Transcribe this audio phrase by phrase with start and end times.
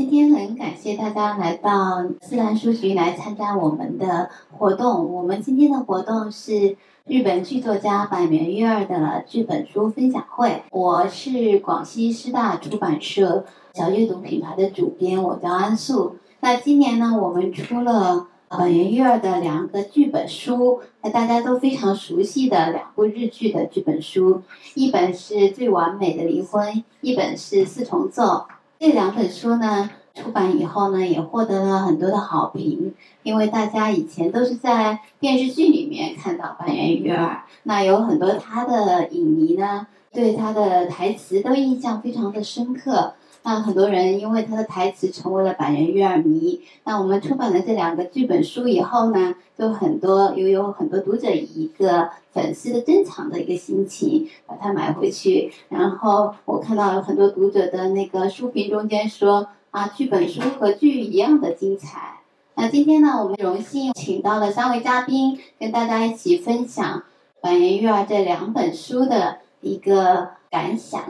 [0.00, 5.12] 今天很感谢大家来到自然书局来参加我们的活动。
[5.12, 10.62] 我们今天的活动是日本剧作家板垣瑞二的剧本书分享会。
[10.70, 13.44] 我是广西师大出版社
[13.74, 16.16] 小阅读品牌的主编，我叫安素。
[16.40, 24.40] 那今年呢，我们出了板垣瑞二的两个剧本书，那大家都非常熟悉的两部日剧的剧本书，
[24.74, 28.46] 一本是最完美的离婚，一本是四重奏。
[28.82, 32.94] 这两本书呢，出版以后呢，也获得了很多的好评。
[33.22, 43.12] 因为大家以前都是在电视剧里面看到板垣瑞二，那有很多他的影迷呢，对他的台词都印象非常的深刻。
[43.42, 46.60] 那很多人因为他的台词成为了板垣瑞二迷。
[46.84, 55.52] 那我们出版了这两个剧本书以后呢，就很多又有很多读者以一个粉丝的珍藏的一个心情把它买回去。
[55.68, 62.20] 然后我看到有很多读者的那个书评中间说啊，剧本书和剧一样的精彩。
[62.56, 67.04] 那今天呢，我们荣幸请到了三位嘉宾，跟大家一起分享
[67.40, 71.02] 板垣瑞二这两本书的一个感想。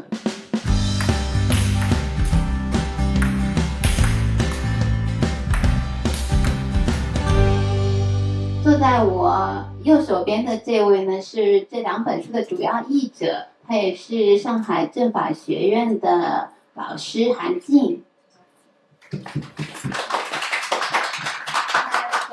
[8.80, 18.02] 在我右手边的这位呢，是这两本书的主要译者，他也是上海政法学院的老师韩静。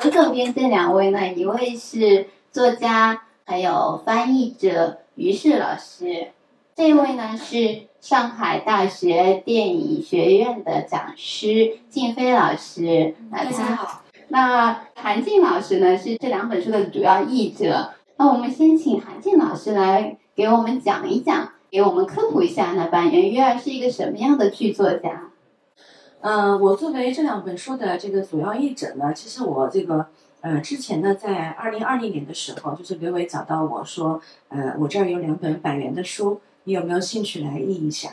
[0.02, 6.30] 我左边这两位呢，一位是作家，还有翻译者于适老师，
[6.74, 13.16] 这位呢是上海大学电影学院的讲师静飞老师。
[13.30, 14.07] 大家好。
[14.30, 17.94] 那韩静老师呢是这两本书的主要译者。
[18.18, 25.30] 那我们先请韩静老师来给我们讲一讲，给我们科普一下，那板垣瑞二是一个什么样的剧作家？
[26.22, 30.08] 嗯，我作为这两本书的这个主要译者呢，其实我这个
[30.42, 34.20] 呃之前呢，在二零二零年的时候，就是刘伟找到我说，
[34.50, 38.10] 呃，我这儿有两本板垣的书，你有没有兴趣来译一下？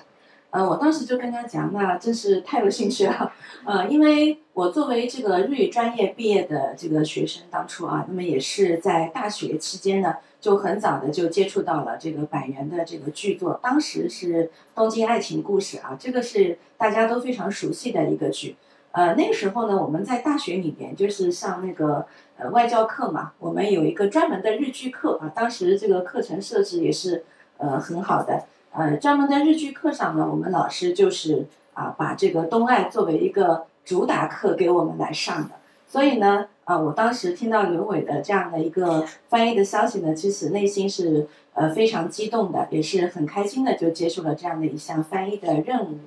[0.55, 3.33] 呃，我当时就跟他讲，那真是太有兴趣了，
[3.65, 14.45] 呃，因为我作为这个日语专业毕业的这个学生，当初啊，那么也是在大学期间呢，就很早的就接触到了这个板垣的这个剧作，当时是
[14.77, 18.55] 《东京爱情故事》啊，这个是大家都非常熟悉的一个剧，
[18.93, 22.07] 呃，那个时候呢，我们在大学里边就是上那个
[22.39, 27.25] 呃外教课嘛，我们有一个专门的日剧课啊，当时这个课程设置也是
[27.57, 28.45] 呃很好的。
[28.77, 35.51] 呃，专门在日剧课上呢，我们老师就是啊，把这个东爱作为一个主打课给我们来上的。
[35.87, 46.01] 所以呢，啊，我当时听到刘伟的这样的一个翻译的消息呢，其实内心是呃非常激动的，也是很开心的，就接受了这样的一项翻译的任务。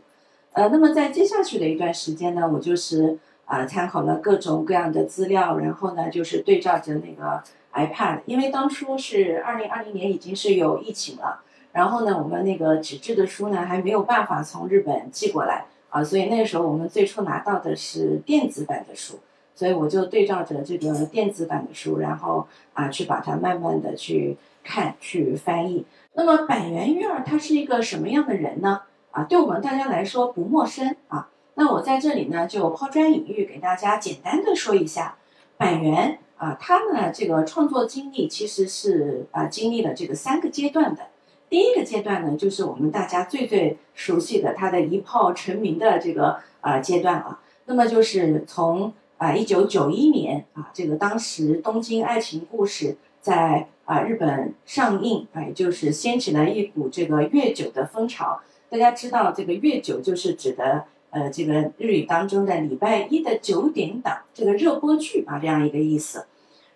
[0.51, 7.41] 呃，那么在接下去的一段时间呢，我就是啊参考了各种各样的资料，然后呢就是对照着那个
[7.73, 11.43] iPad，因为当初是二零二零年已经是有疫情了。
[11.77, 19.19] 然后呢，我们那个纸质的书呢还没有办法从日本寄过来啊，所以那个时候我们最初拿到的是电子版的书，
[19.53, 25.85] 所以我就对照着这个电子版的书，然后啊去把它慢慢的去看去翻译。
[26.15, 28.81] 那么板垣瑞二他是一个什么样的人呢？
[29.11, 31.29] 啊，对我们大家来说不陌生啊。
[31.53, 35.17] 那我在这里呢就抛砖引玉，给大家简单的说一下
[35.57, 41.03] 板垣啊，他呢这个创作经历其实是啊经历了这个三个阶段的。
[41.49, 47.39] 第一个阶段呢，就是我们大家最最熟悉的他的一炮成名的这个啊阶段啊。
[47.65, 52.91] 那么就是从啊一九九一年啊，这个当时《东京爱情故事》
[53.21, 58.41] 在啊日本上映，哎，就是掀起了一股这个月九的风潮。
[58.69, 66.25] 大家知道，这个月九就是指的呃这个日语当中的礼拜一的九点档这个热播剧啊这样一个意思。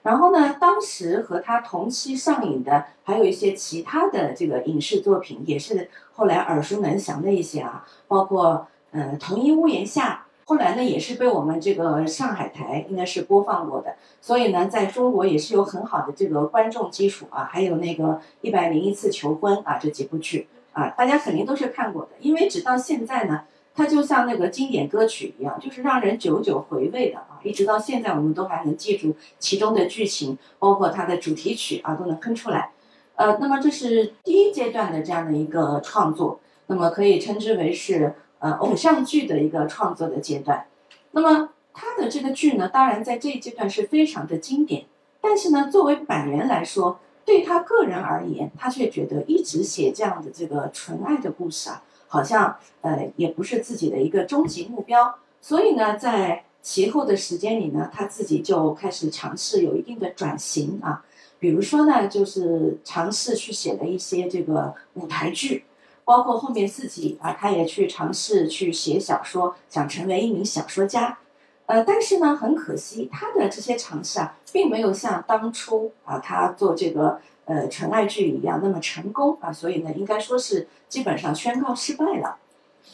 [0.04, 17.48] 然后呢，当时和他同期上映的还有一些其他的这个影视作品，也是后来耳熟能详的一些啊，包括呃《同一屋檐下》，后来呢也是被我们这个上海台应该是播放过的，所以呢，在中国也是有很好的这个观众基础啊。
[17.52, 18.04] 还有那个
[18.42, 23.44] 《一百零一次求婚》啊，这几部剧啊，大家肯定都是看过的，因为直到现在呢。
[23.74, 27.40] 它就像那个经典歌曲一样，就是让人久久回味的啊！
[27.42, 32.72] 一直到现在，我们都还能记住其中的剧情，包括它的主题曲啊，都能哼出来。
[33.16, 40.66] 呃，那么这是第一阶段的这样的一个创作，那么可以称之为是呃偶像剧的一个创作的阶段。
[41.12, 44.86] 那么他的这个剧呢，当然在这一阶段是非常的经典，
[45.22, 51.84] 但是呢，作为板垣来说，对他个人而言，他却觉得一直写这样的这个纯爱的故事啊。
[52.12, 61.04] 好像呃也不是自己的一个终极目标所以呢，在其后的时间里呢，他自己就开始尝试有一定的转型啊，
[61.40, 65.64] 比如说呢，就是尝试去写了一些这个舞台剧，
[66.04, 71.18] 包括后面自己啊，他也去尝试去写小说，想成为一名小说家。
[71.66, 77.20] 呃，但是呢，很可惜，他的这些尝试啊，并没有像当初啊他做这个
[77.52, 82.38] 呃纯爱剧一样那么成功啊，所以呢，应该说是基本上宣告失败了。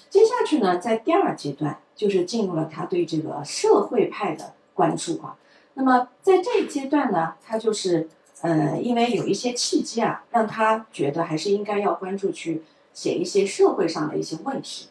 [0.09, 5.35] 接下去呢，在第二阶段，就是进入了他对这个社会派的关注啊。
[5.75, 8.09] 那么在这一阶段呢，他就是
[8.41, 12.63] 呃，因为有一些契机啊，让他觉得还是应该要关注去
[12.93, 14.89] 写一些社会上的一些问题。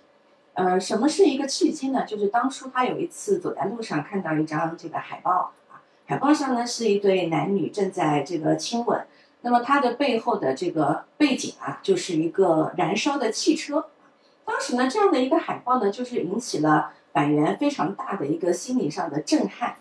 [0.54, 2.04] 呃，什么是一个契机呢？
[2.06, 9.04] 就是当初他有一次走在路上，看到一张这个海报啊，海报上呢是一对男女正在这个亲吻，
[9.42, 13.86] 那么它的背后的这个背景啊，就是一个燃烧的汽车。
[14.44, 19.76] 当时呢，这样的一个海报呢，就是引起了板垣非常大的一个心理上的震撼，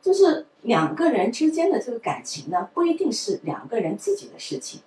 [0.00, 4.80] 就是两个人之间的这个感情呢，不一定是两个人自己的事情，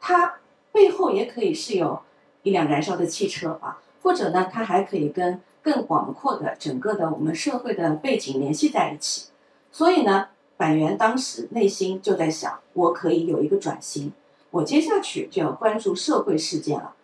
[0.00, 0.36] 它
[0.72, 2.00] 背后也可以是有
[2.42, 3.78] 一辆燃烧的汽车啊。
[4.00, 9.30] 或者呢，它还可以跟更广阔的整个的我们社会的背景联系在一起。
[9.72, 10.28] 所以呢，
[10.58, 14.12] 板垣当时内心就在想，我可以有一个转型，
[14.50, 16.94] 我接下去就要关注社会事件了。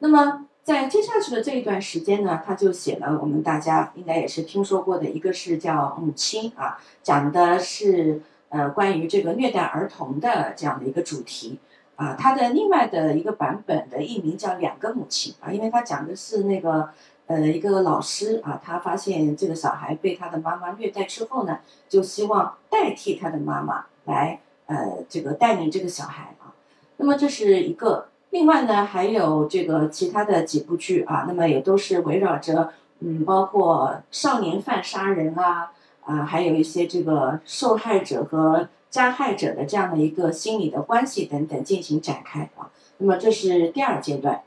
[0.00, 8.20] 那么在接下去的这一段时间呢，他就写了我们大家应该也是听说过的一个是叫《母亲》啊，讲的是
[8.50, 11.58] 呃关于这个虐待儿童的这样的一个主题。
[11.96, 16.88] 啊，他的另外的一个版本的译名叫《两个母亲》啊，因为他讲的是那个
[17.26, 26.54] 呃一个老师啊，他发现这个小孩被他的妈妈虐待之后呢，就希望代替他的妈妈来呃这个带领这个小孩啊。
[26.96, 35.72] 那么这是一个，另外呢还有这个其他的几部剧啊，那么也都是围绕着嗯，包括少年犯杀人啊
[36.04, 38.68] 啊，还有一些这个受害者和。
[38.94, 44.42] 加害者的这样的一个心理的关系等等进行展开啊，那么这是第二阶段。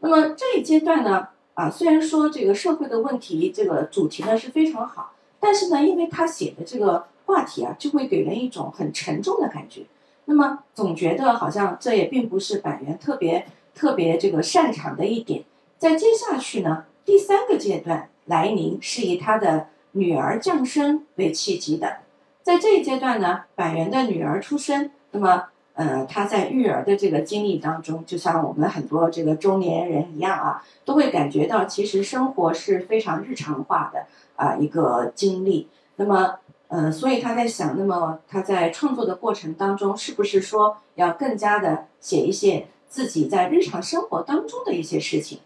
[0.00, 9.82] 那么这一阶段呢，啊，虽然说这个社会的问题这个主题呢是非常好，但是呢，因为他写的这个话题啊，就会给人一种很沉重的感觉。
[10.26, 15.44] 那么总觉得好像这也并不是板垣特别特别这个擅长的一点。
[15.78, 21.98] 在接下去呢，第三个阶段来临是以他的女儿降生为契机的。
[22.42, 34.06] 在这一阶段呢，板垣的女儿出生，那么，呃，他在育儿的这个经历当中，就像我们很多这个中年人一样啊，都会感觉到其实生活是非常日常化的
[34.36, 35.68] 啊一个经历。
[35.96, 36.36] 那么，
[36.68, 45.40] 呃，所以他在想，那么他在创作的过程当中，是不是说要更加的写一些自己在日常生活当中的一些事情？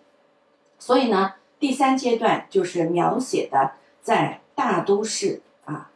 [0.78, 5.42] 所以呢，第三阶段就是描写的在大都市。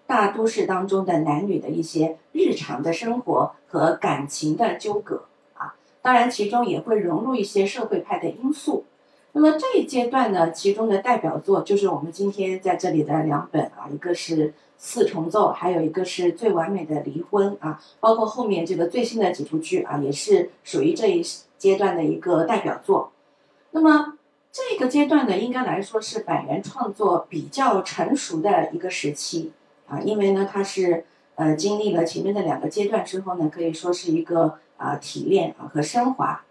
[0.07, 5.25] 大都市当中的男女的一些日常的生活和感情的纠葛
[5.55, 8.85] 啊，当然其中也会融入一些社会派的因素。
[9.33, 14.49] 那么这一阶段呢，其中的代表作就是我们今天在这里的两本啊，一个是
[14.79, 21.25] 《四重奏》，还有一个是《最完美的离婚》啊，包括后面这个最新的几部剧啊，也是属于这一
[21.59, 23.11] 阶段的一个代表作。
[23.73, 24.19] 那么
[24.53, 29.51] 这个阶段呢，应该来说是板垣创作比较成熟的一个时期。
[29.87, 31.05] 啊，因为呢，他是
[31.35, 36.43] 呃经历了前面的两个阶段之后呢，可以说是一个啊提炼啊和升华。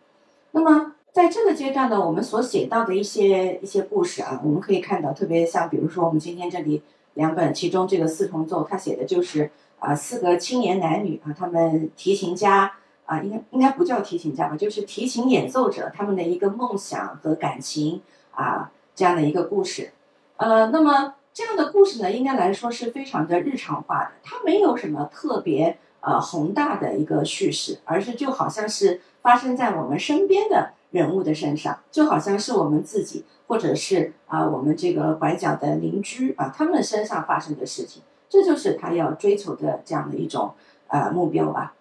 [0.51, 6.83] 那么在这个阶段呢，我们所写到的一些一些故事啊，我们可以看到，特别像比如说我们今天这里
[7.15, 12.73] 两本，其中这个四重奏，它写的就是啊四个青年男女啊，他们提琴家
[13.05, 19.91] 啊，应该应该不叫提琴家吧，就是提琴演奏者他们的一个梦想和感情啊这样的一个故事。
[20.37, 21.15] 呃，那么。
[21.33, 40.53] 这样的故事呢，应该来说是非常的日常化的，它没有什么特别呃宏大的一个叙事，而是就好像是发生在我们身边的人物的身上，就好像是我们自己，或者是啊我们这个拐角的邻居啊他们身上发生的事情，这就是他要追求的这样的一种
[40.87, 41.73] 呃目标吧。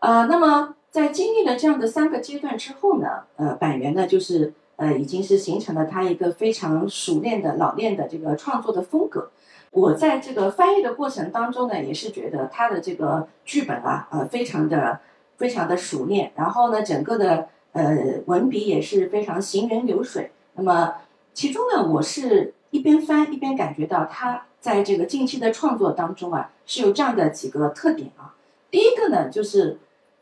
[0.00, 4.52] 呃，那么在经历了这样的三个阶段之后呢，呃，板垣呢就是。
[4.76, 9.30] 呃，已经是形成了他一个非常熟练的老练的这个创作的风格。
[9.70, 15.00] 我在这个翻译的过程当中呢，也是觉得他的这个剧本啊，呃，非常的
[15.36, 16.32] 非常的熟练。
[16.36, 20.30] 然后呢，整个的呃文笔也是非常行云流水。
[20.54, 20.94] 那么
[21.32, 28.34] 其中呢，我是一边翻一边感觉到他在这个近期的创作当中啊，是有这样的几个特点啊。
[28.70, 29.78] 第一个呢，就是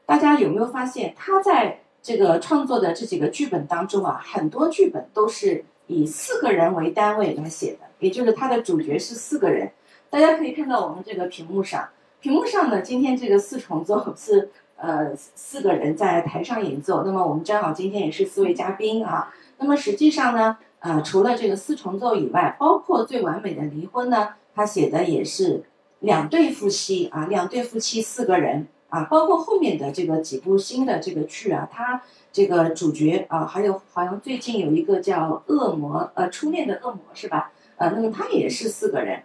[0.07, 9.71] 大家有没有发现他在这个创作的这几个剧本当中啊，很多剧本都是以四个人为单位来写的，也就是它的主角是四个人。
[10.09, 11.89] 大家可以看到我们这个屏幕上，
[12.21, 17.05] 屏幕上呢，今天这个四重奏 是呃四个人在台上演奏。
[17.05, 19.33] 那么我们正好今天也是四位嘉宾啊。
[19.59, 25.63] 那么实际上呢，呃，除了这个四重奏以外，包括最完美的离婚呢，他写的也是
[26.01, 37.53] 两对夫妻啊，两对夫妻四个人啊，包括后面的这个几部新的这个剧啊，他这个主角啊，还有好像最近有一个叫《恶魔》呃，初恋的恶魔是吧？
[37.77, 39.23] 呃，那么他也是四个人。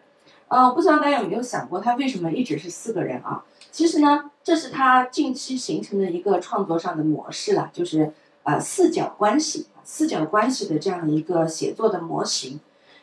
[0.48, 3.43] 呃，不知道大家有没有想过，他为什么一直是四个人啊？
[3.72, 12.60] 其实呢，这是他近期形成的一个创作上的模式了，就是呃四角关系、四角关系的这样一个写作的模型。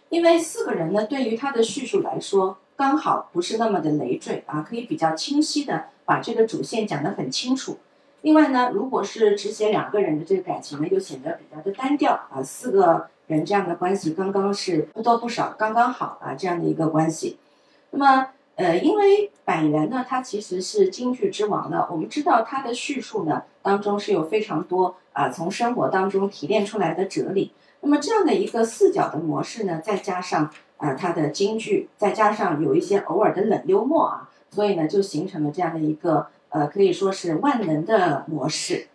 [0.08, 7.78] 因为四个人呢，对于他的叙述来说，刚好不是那么的累赘啊，可以比较清晰的把这个主线讲得很清楚。
[8.22, 13.08] 另外呢，如果是只写两个人的这个感情呢，又显得比较的单调啊，四个。
[13.28, 17.38] 人这样的关系刚刚是不多不少，刚刚好啊，这样的一个关系。
[17.90, 27.52] 那么，呃，因为板垣呢，他其实是京剧之王呢，我们知道他的叙述呢当中是有非常多啊从生活当中提炼出来的哲理。
[27.80, 38.86] 那么这样的一个四角的模式呢，再加上啊他的京剧，再加上有一些偶尔的冷幽默啊，所以呢就形成了这样的一个呃可以说是万能的模式。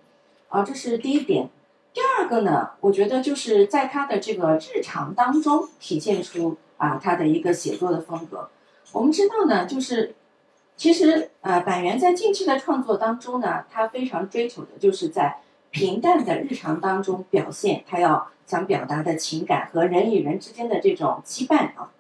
[0.48, 1.50] 啊，这是第一点。
[1.94, 8.50] 第二个呢，我觉得就是在他的这个日常当中体现出啊他的一个写作的风格。
[8.94, 10.16] 我们知道呢，就是
[10.78, 15.40] 其实呃板垣在近期的创作当中呢，他非常追求的就是在
[15.72, 21.92] 平淡的日常当中表现他要想表达的情感和人与人之间的这种羁绊啊。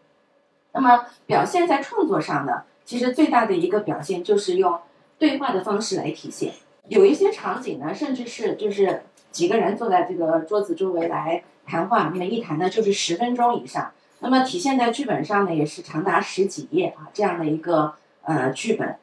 [0.73, 4.79] 那么表现在创作上呢，其实最大的一个表现就是用
[5.19, 6.53] 对话的方式来体现。
[6.87, 9.03] 有一些场景呢，甚至是就是。
[9.29, 13.91] 几个人坐在这个桌子周围来谈话，那么一谈呢就是十分钟以上。
[14.19, 18.95] 那么体现在剧本上呢，也是长达十几页啊这样的一个呃剧本。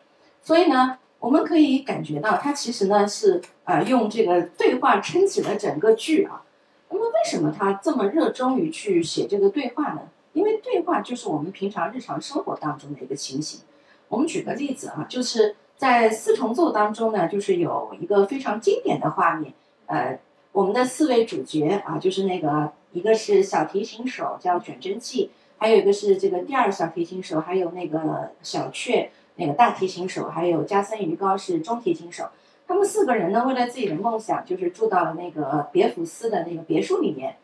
[0.42, 6.42] 所以呢，我们可以感觉到它其实呢是呃用这个对话撑起了整个剧啊。
[6.88, 10.00] 那么为什么他这么热衷于去写这个对话呢？
[10.32, 13.60] 因为对话就是我们平常日常生活当中的一个情形。
[14.08, 19.52] 我们举个例子啊，就是在四重奏当中呢，就是有一个非常经典的画面。
[19.86, 20.18] 呃，
[20.52, 32.24] 我们的四位主角啊，就是那个一个是小提琴手叫卷真纪，还有一个是这个第二小提琴手，还有那个小雀那个大提琴手，还有加森鱼高是中提琴手。
[32.66, 37.36] 他们四个人呢，为了自己的梦想，就是住到了那个别府斯的那个别墅里面。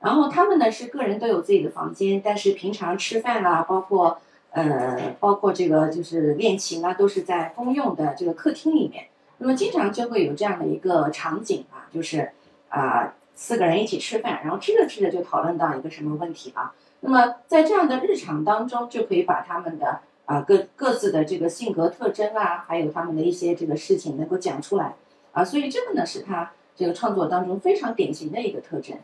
[0.00, 4.20] 然后他们呢是个人都有自己的房间，但是平常吃饭啦，包括
[4.54, 9.06] 呃，包括这个就是练琴啊，都是在公用的这个客厅里面。
[9.38, 12.30] 那么经常就会有这样的一个场景啊，就是
[12.68, 16.72] 啊四个人一起吃饭，然后吃着吃着就讨论到一个什么问题啊。
[17.00, 24.94] 那么在这样的日常当中，就可以把他们的啊各各自的这个性格特征啊，还有他们的一些这个事情能够讲出来
[25.32, 25.44] 啊。
[25.44, 28.96] 所以这个呢是他这个创作当中非常典型的一个特征。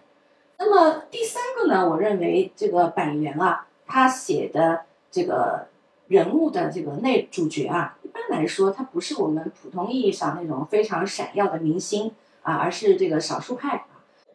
[0.58, 5.68] 那么第三个呢，我认为这个板垣啊，他写的这个
[6.08, 7.96] 人物的这个内主角啊。
[8.02, 12.12] 一般来说，他不是我们普通意义上那种非常闪耀的明星
[12.42, 13.86] 啊，而是这个少数派。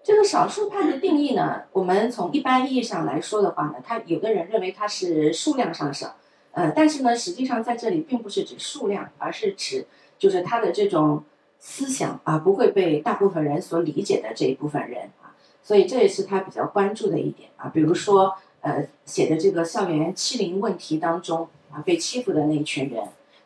[0.04, 6.16] 这个少数派的定义呢，我们从一般意义上来说的话呢，他有的人认为他是数量上少，
[6.52, 9.88] 呃，但是呢，实际上在这里并不是指数量，而是指
[10.20, 11.24] 就是他的这种
[11.60, 15.34] 思想啊，不会被大部分人所理解的这一部分人啊。
[15.64, 17.72] 所以这也是他比较关注的一点啊。
[17.74, 18.36] 比如说，
[18.66, 23.04] 呃，写的这个校园欺凌问题当中啊，被欺负的那一群人。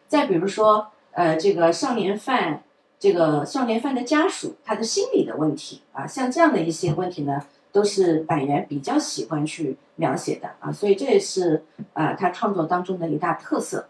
[0.08, 2.64] 再比如说，呃，这个少年犯，
[2.98, 7.42] 这个少年犯的家属，他的心理的问题啊，像这样的一些问题呢，
[7.74, 13.90] 都是板垣比较喜欢去描写的啊，所以这也是啊他创作当中的一大特色。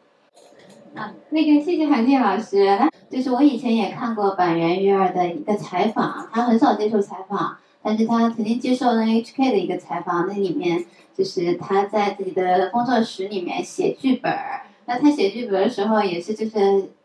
[0.96, 2.66] 啊，那个谢谢韩静老师，
[3.08, 10.84] 就是我以前也看过板垣育二的一个采访，他很少接受采访，但是他曾经接受 NHK 的一个采访，那里面
[11.20, 14.62] 就是他在自己的工作室里面写剧本儿。
[14.86, 16.58] 那他写剧本的时候也是，就是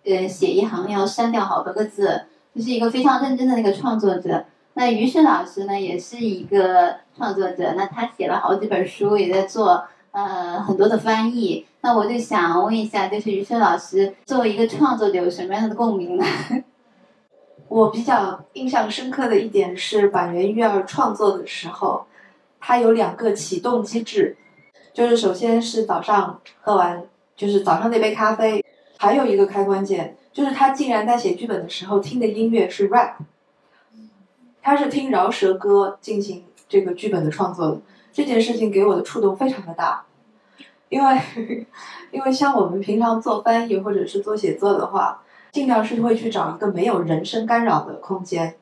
[0.05, 2.23] 呃，写一行要删掉好多个字，
[2.55, 4.45] 就是一个非常认真的那个创作者。
[4.75, 11.67] 那于适老师呢，也是一个创作者，那他写了好几本书，也在做呃很多的翻译。
[11.81, 16.25] 那我就想问一下，就是于适老师作为一个创作者，有什么样的共鸣呢？
[17.69, 22.07] 我比较印象深刻的一点是板垣育二创作的时候，
[22.67, 24.39] 它有两个启动机制，
[24.95, 27.05] 就是首先是早上喝完。
[27.37, 28.65] 就是早上那杯咖啡，
[28.97, 33.17] 还有一个开关键，就是他竟然在写剧本的时候听的音乐是 rap，
[34.63, 37.81] 他是听饶舌歌进行这个剧本的创作的。
[38.13, 40.05] 这件事情给我的触动非常的大，
[40.89, 41.67] 因为
[42.13, 48.55] 因为像我们平常做翻译或者是做写作的话，尽量是会去找一个没有人声干扰的空间，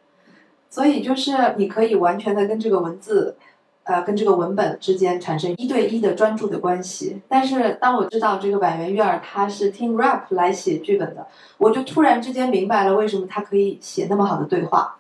[0.71, 3.37] 所以就是你可以完全的跟这个文字。
[3.85, 7.21] 呃，跟这个文本之间产生一对一的专注的关系。
[7.29, 11.27] 但是当我知道这个板垣悦二他是听 rap 来写剧本的，
[11.59, 14.99] 我就突然之间明白了为什么他可以写那么好的对话。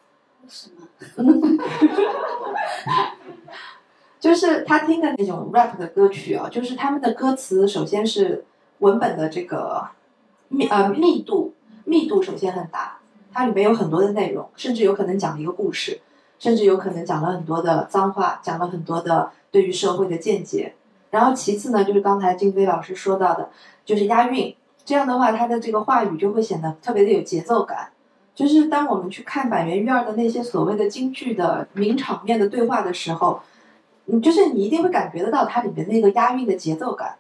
[0.49, 0.89] 什么？
[4.19, 8.45] 就是他听的那种 rap 的歌曲啊，就是他们的歌词首先是
[8.79, 9.89] 文本的这个
[10.49, 12.99] 密呃密度密度首先很大，
[13.33, 16.01] 它里面有很多的内容，甚至有可能讲一个故事。
[16.43, 20.75] 甚至有可能讲了很多的脏话，讲了很多的对于社会的见解。
[21.13, 23.49] 然后其次呢，就是刚才静飞老师说到的，
[23.85, 24.53] 就是押韵。
[24.85, 27.91] 这样的话，他的这个话语就会显得特别的有节奏感。
[28.35, 33.41] 就是当我们去看板垣悦二的那些所谓的京剧的名场面的对话的时候，
[34.07, 37.15] 你就是你一定会感觉得到它里面那个押韵的节奏感。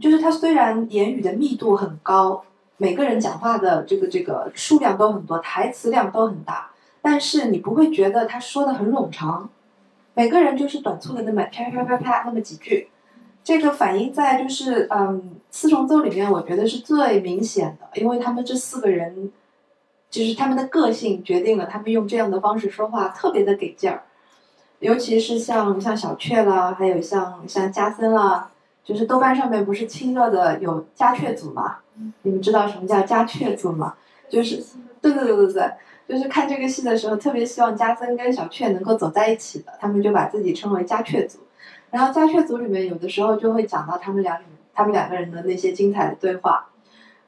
[0.00, 2.42] 就是它虽然言语的密度很高，
[2.78, 6.72] 每个人讲话的这个这个数量都很多，台词量都很大。
[7.06, 9.50] 但是你不会觉得他说的很冗长，
[10.14, 12.88] 每个人就是短促的那么啪啪啪啪那么几句，
[13.44, 19.30] 这个反映在就是嗯四重奏里面，我觉得是最明显的，因为他们这四个人，
[20.08, 24.04] 就是他们的个性决定了他们用这样的方式说话特别的给劲儿，
[24.78, 28.50] 尤其是像像小雀啦，还有像像加森啦，
[28.82, 31.80] 就是豆瓣上面不是亲热的有加雀组嘛？
[32.22, 33.94] 你们知道什么叫加雀组吗？
[34.30, 34.64] 就是
[35.02, 35.70] 对对对对对。
[36.06, 41.38] 就是看这个戏的时候，特别希望加森跟小雀能够走在一起的，他们就把自己称为加雀组。
[41.90, 44.38] 然后加雀组里面有的时候就会讲到他们两
[44.74, 46.66] 他们两个人的那些精彩的对话。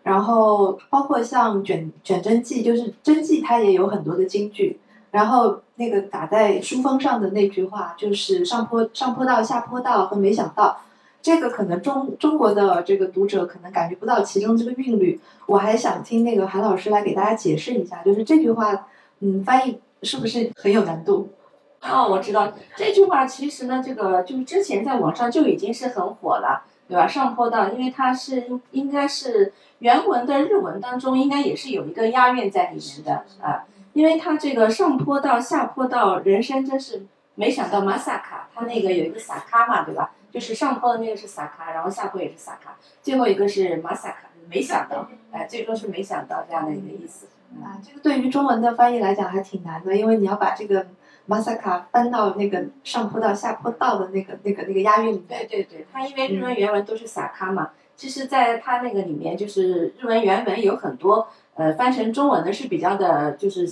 [0.03, 4.79] 然后包括像卷卷真纪，就是真纪他也有很多的京剧。
[5.11, 10.79] 然后那个打在书封上的那句话就是上坡上坡道下坡道和没想到。
[11.27, 18.87] 这个可能中中国的这个读者可能感觉不到其中这个韵律，我还想听那个韩老师来给大家解释一下，就是这句话，
[19.19, 21.29] 嗯，翻译是不是很有难度？
[21.83, 27.09] 哦，我知道这句话其实呢，这个就是之前在网上就已经是很火了，对吧？
[27.09, 40.13] 上坡道，因为它是应该是原文的日文当中应该也是有一个押韵在里面的啊，因为它这个上坡道下坡道，人生真是没想到马萨卡，它那个有一个萨卡嘛，对吧？
[40.31, 47.27] 就是上坡的那个是萨卡，然后下坡也是萨卡，最后一个是马萨卡，没想到，哎，最终是没想到这样的一个意思。
[47.63, 50.87] 啊，这个对于中文的翻译来讲还挺难的，因为你要把这个
[51.27, 55.47] 马萨卡翻到那个上坡道下坡道的那个那个那个押韵里面。
[55.47, 63.67] 对对对，它因为日文原文都是萨卡嘛，其实在它那个里面就是日文原文有很多呃翻成中文的是比较的，就是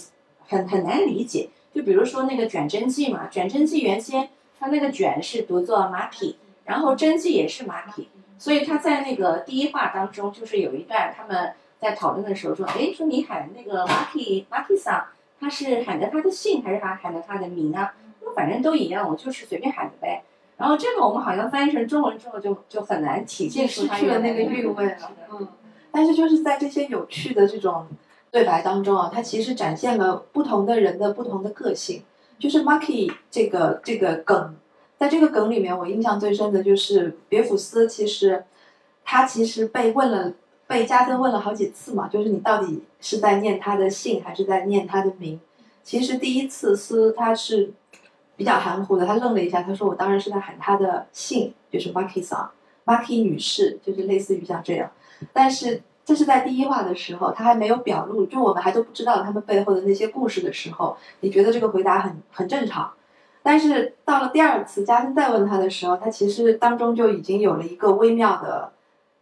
[0.46, 1.50] 很很难理解。
[1.74, 6.38] 就比如说那个卷真纪嘛，卷真纪原先它那个卷是读作马匹。
[6.64, 15.04] 然后真纪也是马匹，所以他在那个第一话当中，就是有一段他们在讨论的时候说，哎，说你喊那个马匹马匹桑，
[15.38, 17.94] 他是喊的他的姓还是他喊的他的名啊？
[18.22, 20.22] 那反正都一样，我就是随便喊的呗。
[20.56, 25.10] 然后这个我们好像翻译成中文之后，就就很难体现出失去了那个韵味了。
[25.30, 25.46] 嗯，
[25.92, 27.86] 但是就是在这些有趣的这种
[28.30, 32.02] 对白当中啊，它其实展现了不同的人的不同的个性，
[32.38, 34.56] 就是 Marky 这个这个梗。
[34.98, 37.88] 在这个梗里面，我印象最深的就是别府斯。
[37.88, 38.44] 其实，
[39.04, 40.32] 他其实被问了，
[40.66, 45.40] 被加森问了好几次嘛，就是你到底是在念他的姓还是在念他的名？
[45.82, 47.72] 其实第一次斯他是
[48.36, 52.50] 比较含糊的，他愣了一下，他说：“我当然是在喊他的姓，就是 Marky 桑
[52.86, 54.90] ，Marky 女士，就是类似于像这样。”
[55.34, 62.90] 但是这是在第一话的时候，他还没有表露，就我们还都不知道他们背后的那些故事的时候，你觉得这个回答很很正常。
[63.46, 68.72] 但是到了第二次，嘉欣再问他的时候，他其实当中就已经有了一个微妙的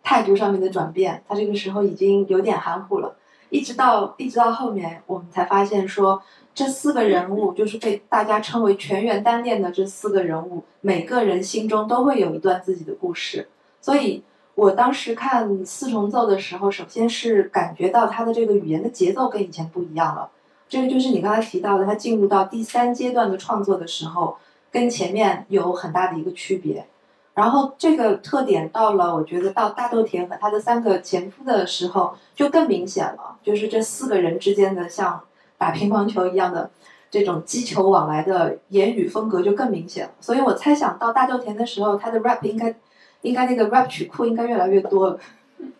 [0.00, 1.24] 态度上面的转变。
[1.28, 3.16] 他这个时候已经有点含糊了，
[3.50, 6.22] 一直到一直到后面，我们才发现说，
[6.54, 13.48] 这四个人物就是被大家称为全员单恋的这四个人物，每个人心中都会有一段自己的故事。
[13.80, 14.22] 所以
[14.54, 20.30] 我当时看四重奏的时候，首先是感觉到他的这个语言的节奏跟以前不一样了。
[20.72, 24.38] 这个就是你刚才提到的，他进入到第三阶段的创作的时候，
[24.70, 26.86] 跟前面有很大的一个区别。
[27.34, 35.20] 然后这个特点到了，我觉得到大豆田和他的三个前夫的时候就更明显了，就是这四个人之间的像
[35.58, 36.70] 打乒乓球一样的
[37.10, 40.12] 这种击球往来的言语风格就更明显了。
[40.22, 42.74] 所以我猜想到大豆田的时候，他的 rap 应该
[43.20, 45.18] 应该那个 rap 曲库应该越来越多了。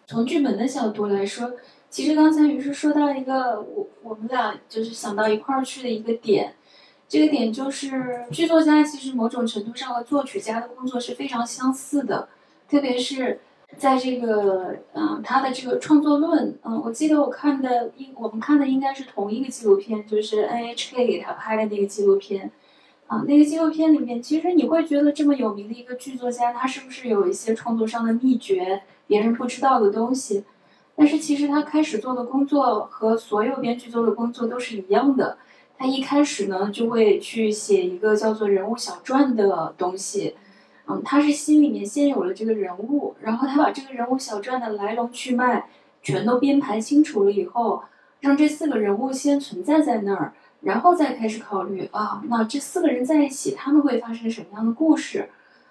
[0.07, 1.51] 从剧本的角度来说。
[1.93, 6.55] 其实刚才于是说到一个我我们俩就是想到一块儿去的一个点，
[7.07, 12.31] 这个点就是剧作家其实某种程度上和作曲家的工作是非常相似的，
[12.67, 13.41] 特别是
[13.77, 22.51] 在这个嗯他的这个创作论，嗯，我记得我看的应我们看的应该是同一个纪录片，就是 NHK 给他拍的那个纪录片。
[23.09, 30.45] 啊，那个纪录片里面，其实你会觉得这么有名的一个剧作家，他是不是有一些创作上的秘诀，别人不知道的东西？
[30.95, 35.39] 但是其实他开始做的工作和所有编剧做的工作都是一样的。
[35.79, 40.37] 他一开始呢，就会去写一个叫做人物小传的东西。
[40.87, 45.69] 嗯，他是心里面先有了这个人物，然后他把这个人物小传的来龙去脉
[46.03, 47.83] 全都编排清楚了以后，
[48.21, 50.35] 让这四个人物先存在在那儿。
[50.61, 55.29] 然后再开始考虑啊，那这四个人在一起，他们会发生什么样的故事？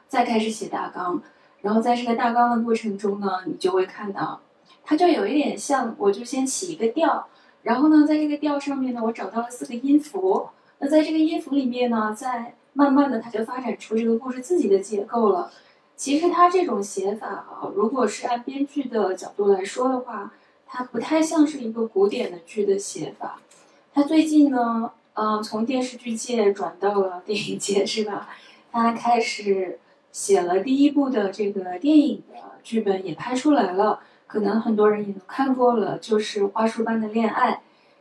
[0.10, 1.22] 再开始写大纲，
[1.62, 4.42] 然后在这个大纲的过程中呢，你就会看到，
[4.84, 7.28] 它就有一点像，我就先起一个调，
[7.64, 15.52] 然后呢，在这个调上面呢，我找到了四个音符，那在这个音符里面呢，再慢慢的，它就发展出这个故事自己的结构了。
[15.96, 20.34] 其实它这种写法啊，如果是按编剧的角度来说的话，
[20.66, 23.40] 它不太像是一个古典的剧的写法。
[23.94, 28.30] 他最近呢，嗯，从电视剧界转到了电影界，是吧？
[28.72, 29.80] 他开始
[30.14, 34.00] 写了第一部的这个电影的剧本，也拍出来了，
[34.32, 37.52] 可能很多人也都看过了，就是《花束般的恋爱》。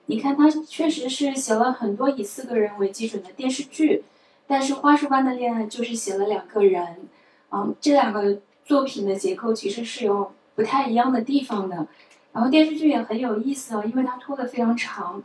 [0.06, 4.04] 你看，他确实是写了很多以四个人为基准的电视剧，
[4.46, 7.08] 但是《花束般的恋爱》就是写了两个人，
[7.50, 11.88] 嗯，这两个作品的结构其实是有不太一样的地方的。
[12.32, 15.20] 然后电视剧也很有意思啊，因为它拖得非常长。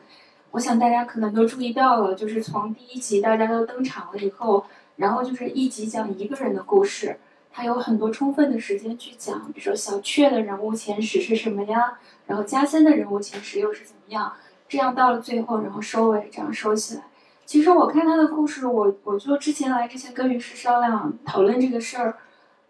[0.50, 4.66] 我想大家可能都注意到了，就是从第一集大家都登场了以后，
[4.96, 7.20] 然后就是一集讲一个人的故事，
[7.56, 14.34] 他有很多充分的时间去讲，比如说小雀的人物前史是什么呀，然后加森的人物前史又是怎么样，
[14.68, 17.04] 这样到了最后，然后收尾，这样收起来。
[17.46, 22.18] 其实我看他的故事，我我就之前来之前跟律师商量讨论这个事儿，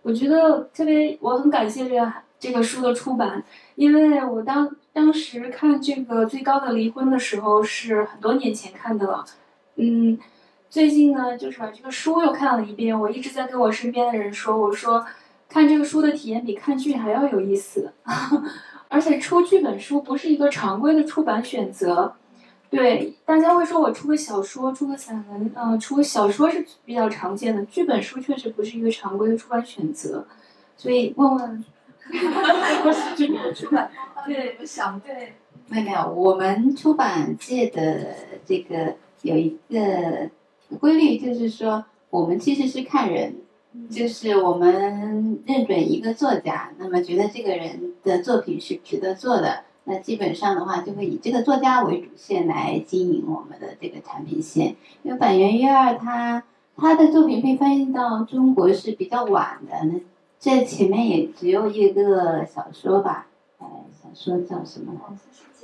[0.04, 3.44] 我觉得特别，我很感谢这个这个书的出版，
[3.74, 4.76] 因为我当。
[4.96, 9.26] 当时看这个最高的离婚的时候是很多年前看的了，
[9.76, 10.18] 嗯，
[10.70, 13.00] 最近呢就是把这个书又看了一遍。
[13.00, 15.06] 我一直在跟我身边的人说，我说
[15.48, 17.94] 看这个书的体验比看剧还要有意思，
[18.90, 22.14] 而且出剧本书不是一个常规的出版选择。
[22.70, 30.26] 对，大家会说我出个小说，出个散文，嗯，出个小说是比较常见的，剧本书确实不是一个常规的出版选择。
[30.76, 31.64] 所以问问。
[32.84, 33.90] 不是这个出版，
[34.28, 35.34] 对，我想对，
[35.70, 40.30] 没有没有，我们出版界的这个有一个
[40.80, 43.36] 规律，就是说我们其实是看人，
[43.90, 54.76] 就是我们认准一个作家，那么觉得这个人的作品是值得做的，那基本上的话就会以这个作家为主线来经营我们的这个产品线。
[55.04, 56.44] 因为板垣瑞二他
[56.76, 60.00] 他的作品被翻译到中国是比较晚的，那。
[60.38, 63.26] 这前面也只有一个小说吧，
[63.58, 64.94] 呃，小说叫什么？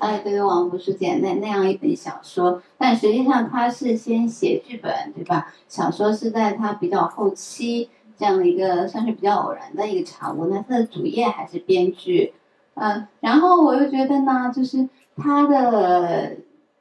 [0.02, 5.54] 哎，对对，《王福书简》那那样一本小说，但实际上他是先写剧本，对吧？
[5.68, 7.88] 小说是在他比较后期
[8.18, 10.48] 这样的一个算是比较偶然的一个产物。
[10.48, 12.34] 那他的主业还是编剧，
[12.74, 16.38] 嗯，然后我又觉得呢，就是他的，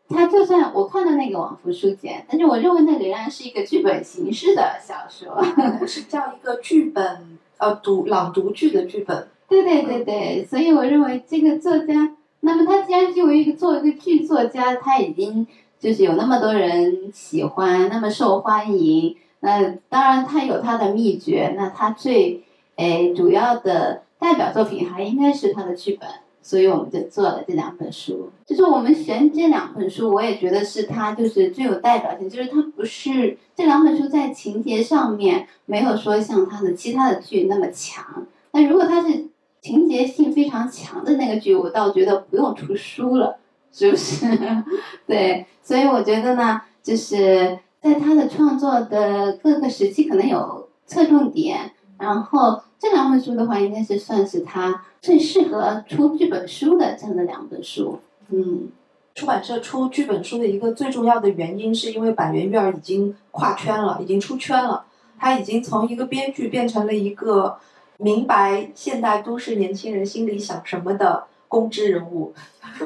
[0.09, 5.45] 他就算我看到那个《王福书简》，但是我认为那仍然是一个剧本形式的小说，
[5.87, 7.39] 是叫一个剧本。
[7.59, 15.47] 呃，读朗读剧的剧本，对对对对，所以我认为这个作家，那么他既然作为一个作为一个剧作家，他已经
[15.79, 22.43] 就是有那么多人喜欢，那么受欢迎，那当然他有他的秘诀，那他最
[22.77, 26.09] 诶主要的代表作品还应该是他的剧本。
[26.43, 39.27] 所以我们就做了这两本书，就是我们选这两本书，我也觉得是他就是最有代表性，就是他不是这两本书在情节上面没有说像他的其他的剧那么强，那如果他是
[39.61, 43.37] 情节性非常强的那个剧，我倒觉得不用出书了，
[43.73, 44.27] 是不是？
[45.07, 54.83] 对，所以我觉得呢，就是在他的创作的各个时期可能有侧重点，然后这两本书的话，应该是算是他。
[55.03, 58.69] 最适合出剧本书的这样的两本书，嗯，
[59.15, 64.85] 出版社出剧本书的一个最重要的原因，是因为板垣育儿已经跨圈了，已经出圈了，
[65.19, 67.57] 他已经从一个编剧变成了一个
[68.01, 72.33] 明白现代都市年轻人心里想什么的公知人物。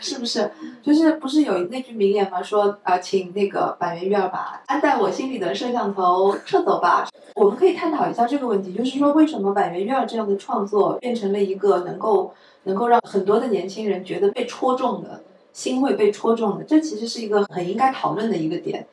[0.00, 0.50] 是不是？
[0.82, 2.42] 就是不是有那句名言吗？
[2.42, 7.08] 说啊，请那个板垣育儿把安在我心里的摄像头撤走吧。
[7.34, 15.22] 我们可以探讨一下这个问题，就是说为什么板垣育儿这样的创作变成了一个能够能够让很多的年轻人觉得被戳中的
[15.52, 16.64] 心会被戳中的。
[16.64, 18.86] 这其实是一个很应该讨论的一个点。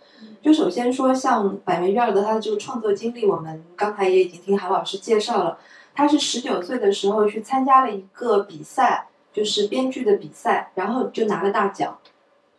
[0.44, 5.58] 就首先说，像百元院的他的这个创作经历，我们刚才也已经听韩老师介绍了。
[5.96, 11.98] 他是十九岁的时候去参加了一个比赛，就是编剧的比赛，然后就拿了大奖，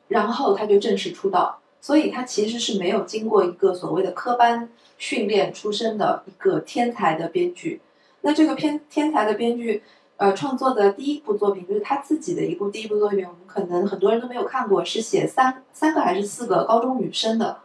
[0.09, 1.59] 然后他就正式出道。
[1.79, 7.83] 所以他其实是没有经过一个所谓的科班训练出身的一个天才的编剧。
[8.23, 9.83] 那这个偏天才的编剧，
[10.16, 17.59] 呃，创作的第一部作品就是他自己的一部第一部作品，我们可能很多人都没有看过，是写三三个还是四个高中女生的。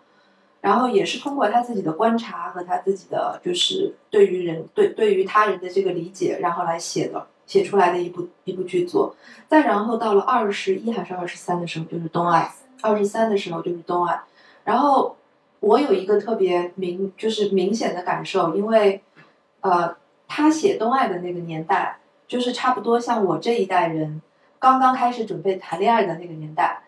[0.61, 9.15] 然后也是通过他自己的观察和他自己的就是对于人对对于他人的这个理解，然后来写的写出来的一部一部剧作。
[9.47, 12.41] 再然后到了二十一还是二十三的时候，就是《东爱》；
[12.81, 14.15] 二十三的时候就是《东爱》。
[14.65, 15.15] 然后
[15.61, 19.01] 我有一个特别明就是明显的感受，因为
[19.61, 19.95] 呃，
[20.27, 24.21] 他写《东爱》的那个年代，就是差不多像我这一代人
[24.59, 26.81] 刚刚开始准备谈恋爱的那个年代，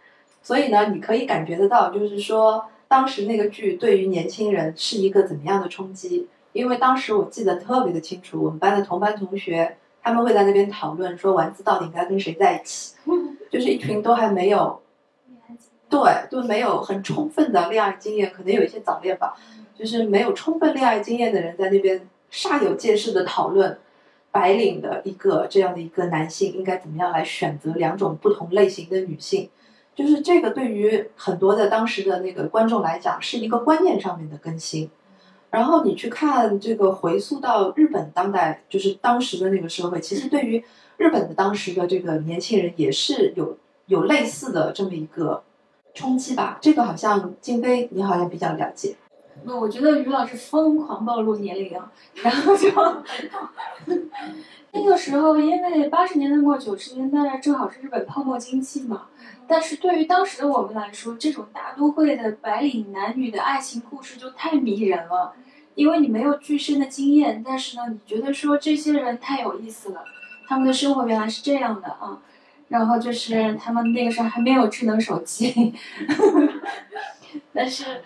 [0.44, 2.66] 所以呢，你可以感觉得到，就是说。
[2.92, 6.28] 当时那个剧对于年轻人是一个怎么样的冲击？
[6.52, 12.96] 因为当时我记得特别的清楚，我们班的同班同学他们会在那边讨论说丸子到底应该跟谁在一起，
[13.50, 14.82] 就是一群都还没有，
[15.90, 19.38] 对，都没有很充分的恋爱经验，可能有一些早恋吧，
[19.74, 23.80] 就是没有充分恋爱经验的人在那边煞有介事的讨论
[24.32, 29.50] 白领的一个这样的一个男性应该怎么样来选择两种不同类型的女性。
[29.94, 34.90] 就是这个，对于很多的当时的那个观众来讲，是一个观念上面的更新。
[35.50, 40.64] 然后你去看这个，回溯到日本当代，就是当时的那个社会，其实对于
[40.96, 45.44] 日本的当时的这个年轻人，也是有有类似的这么一个
[45.94, 46.58] 冲击吧。
[46.62, 48.96] 这个好像金飞，你好像比较了解。
[49.46, 52.70] 不，我觉得于老师疯狂暴露年龄啊，然后就
[54.74, 59.08] 那个时候，因为八十年代末九十年代正好是日本泡沫经济嘛。
[59.48, 65.34] 但是对于当时的我们来说，这种大都会的白领男女的爱情故事就太迷人了，
[65.76, 70.06] 因为你没有具身的经验，但是呢，你觉得说这些人太有意思了，
[70.48, 72.22] 他们的生活原来是这样的啊，
[72.70, 75.74] 然后就是他们那个时候还没有智能手机，
[77.54, 78.02] 但是，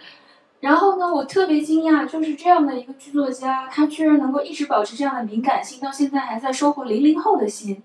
[0.59, 7.83] 然后呢，我特别惊讶，就是这样的一个剧作家，他居然能够一直保持这样的敏感性，到现在还在收获零零后的心，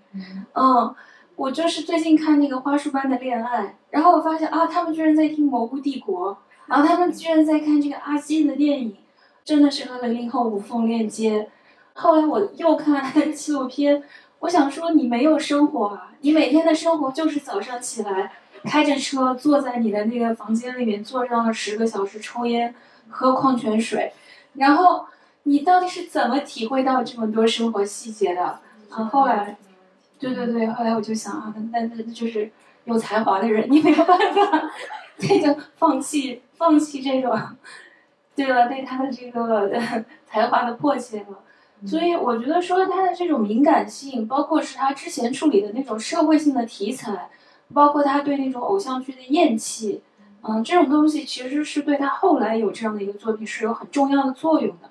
[0.54, 0.94] 嗯。
[1.36, 8.94] 我就是最近看那个花束般的恋爱，然后我发现啊，他们居然在听蘑菇帝国，然后他们居然在看这个阿基的电影，
[9.42, 11.48] 真的是和零零后无缝链接。
[11.94, 14.02] 后来我又看了他的纪录片，
[14.40, 18.32] 我想说你没有生活啊，你每天的生活就是早上起来
[18.64, 22.74] 开着车坐在你的那个房间里面坐上了十个小时抽烟
[23.08, 24.12] 喝矿泉水，
[24.54, 25.06] 然后
[25.44, 28.60] 你到底是怎么体会到这么多生活细节的？
[28.90, 29.56] 啊，后来。
[30.18, 32.50] 对对对，后来我就想啊，那那就是
[32.84, 34.70] 有才华的人，你没有办法，
[35.18, 37.34] 这个放弃放弃这种，
[38.36, 39.72] 对了，对他的这个
[40.26, 41.38] 才华的迫切了。
[41.86, 47.30] 所以我觉得说他的这种敏感性，包括是他之前处理的那种社会性的题材，
[47.72, 50.02] 包括他对那种偶像剧的厌弃，
[50.42, 54.90] 嗯，这种东西其实是对他后来有这样的一个作品是有很重要的作用的。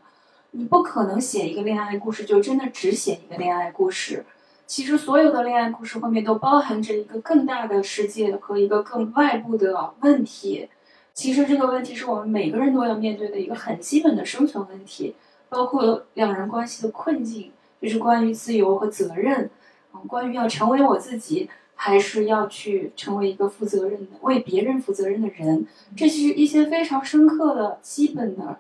[0.52, 4.26] 你不可能写一个恋爱故事就真的只写一个恋爱故事。
[4.66, 10.70] 其实所有的恋爱故事后面都包含着一个更大的世界和一个更外部的问题。
[11.14, 15.16] 其实这个问题是我们每个人都要面对的一个很基本的生存问题，
[15.50, 19.50] 包括两人关系的困境，就是关于自由和责任，
[19.94, 21.50] 嗯，关于要成为我自己，
[21.82, 25.66] 还是要去成为一个负责任的、为别人负责任的人。
[25.96, 28.60] 这其实一些非常深刻的基本的，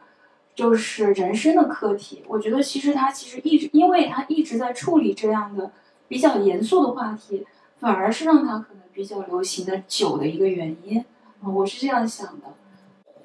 [0.55, 2.23] 就是人生的课题。
[2.29, 5.71] 我觉得其实他其实一直，因为他一直在处理这样的。
[6.07, 7.45] 比较严肃的话题，
[7.79, 11.05] 反而是让他可能比较流行的久的一个原因，
[11.45, 12.47] 我是这样想的。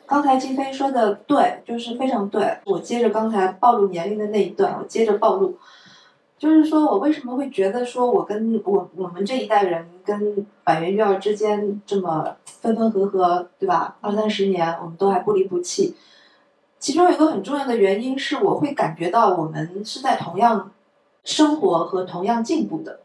[0.04, 2.58] 刚才金飞说的对，就是非常对。
[2.66, 5.56] 我接着刚才暴露年龄的那一段，我接着暴露，
[6.44, 13.96] 就是说我为什么会觉得说我跟我我们这一代人跟百元育儿之间这么分分合合，对吧？
[14.02, 15.94] 二三十年我们都还不离不弃，
[16.78, 20.70] 其中有一个很重要的原因是，我会感觉到我们是在同样。
[21.24, 23.00] 生活和同样进步的，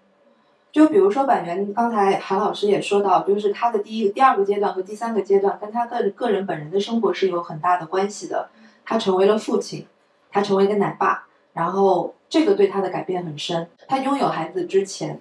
[0.74, 8.50] 就比如说板垣，刚才韩老师也说到，就是他的第一、第二个阶段和第三个阶段，跟他个个人本人的生活是有很大的关系的。
[8.84, 9.88] 他成为了父亲，
[10.30, 13.68] 他成为一个奶爸，然后这个对他的改变很深。
[13.88, 15.20] 他拥有孩子之前，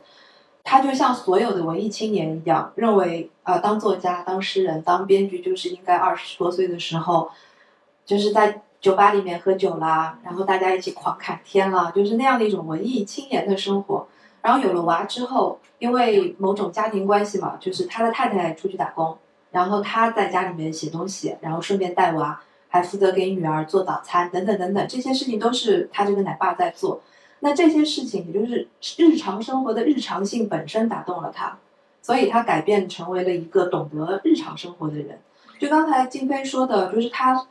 [0.62, 7.30] 他就像所有的文艺青年一样，认为啊，当作家、当诗人、当编剧，就是应该二十多岁的时候，
[8.04, 8.62] 就是在。
[8.80, 14.06] 酒吧里面喝酒啦，然后大家一起狂侃天了，就是那样的一种文艺青年的生活。
[14.40, 19.18] 然后有了娃之后，因为某种家庭关系嘛，就是他的太太出去打工，
[19.50, 27.00] 然后他在家里面写东西，然后顺便带娃，还负责给女儿做早餐等等等等，这些事情都是他这个奶爸在做。
[27.40, 31.56] 那这些事情，也就是日常生活的日常性本身打动了他，
[32.02, 35.20] 所以他改变成为了一个懂得日常生活的人。
[35.58, 37.46] 就刚才金飞说的，就是他，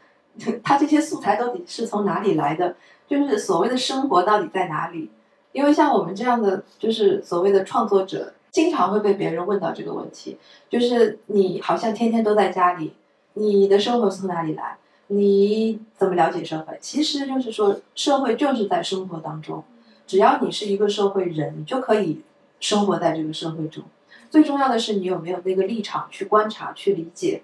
[0.62, 2.76] 他这些素材到底是从哪里来的？
[3.08, 5.10] 就是所谓的生活到底在哪里？
[5.54, 10.38] 因为像我们这样的，就是所谓的创作者，经常会被别人问到这个问题，
[10.70, 12.94] 就是你好像天天都在家里，
[13.36, 14.78] 你的生活从哪里来？
[15.08, 16.78] 你怎么了解社会？
[16.82, 19.64] 其实就是说，社会就是在生活当中。
[20.06, 22.22] 只要你是一个社会人，你就可以
[22.60, 23.84] 生活在这个社会中。
[24.30, 27.44] 最重要的是你有没有那个立场去观察、去理解。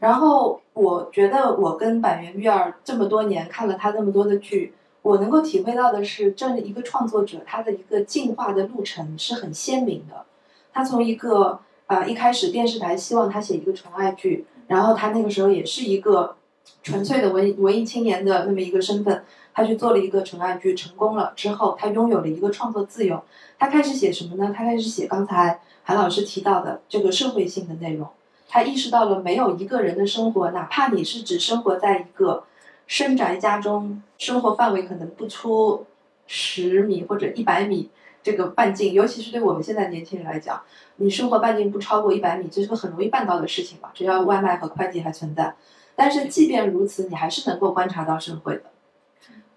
[0.00, 10.24] 然后我觉得我跟板垣育儿这么多年看了他那么多的剧，我能够体会到的是，这一个创作者他的一个进化的路程是很鲜明的。
[10.72, 16.36] 他从一个啊一开始电视台希望他写一个纯爱剧，然后他那个时候也是一个
[16.82, 19.24] 纯粹的文文艺青年的那么一个身份。
[19.56, 23.22] 他去做了一个纯爱剧，成功了之后，他拥有了一个创作自由。
[23.56, 24.52] 他开始写什么呢？
[24.52, 28.08] 他开始写刚才韩老师提到的这个社会性的内容。
[28.48, 32.42] 他意识到了，没有一个人的生活，哪怕你是只生活在一个
[32.88, 35.86] 深宅家中，生活范围可能不出
[36.26, 37.90] 十米或者一百米
[38.24, 40.60] 这个半径，尤其是对我们现在年轻人来讲，
[40.96, 43.92] 你生活半径不超过一百米，这是个很容易办到的事情吧？
[43.94, 45.54] 只要外卖和快递还存在。
[45.96, 48.64] 但是即便如此，你还是能够观察到社会的。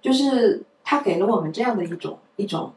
[0.01, 2.73] 就是他给了我们这样的一种一种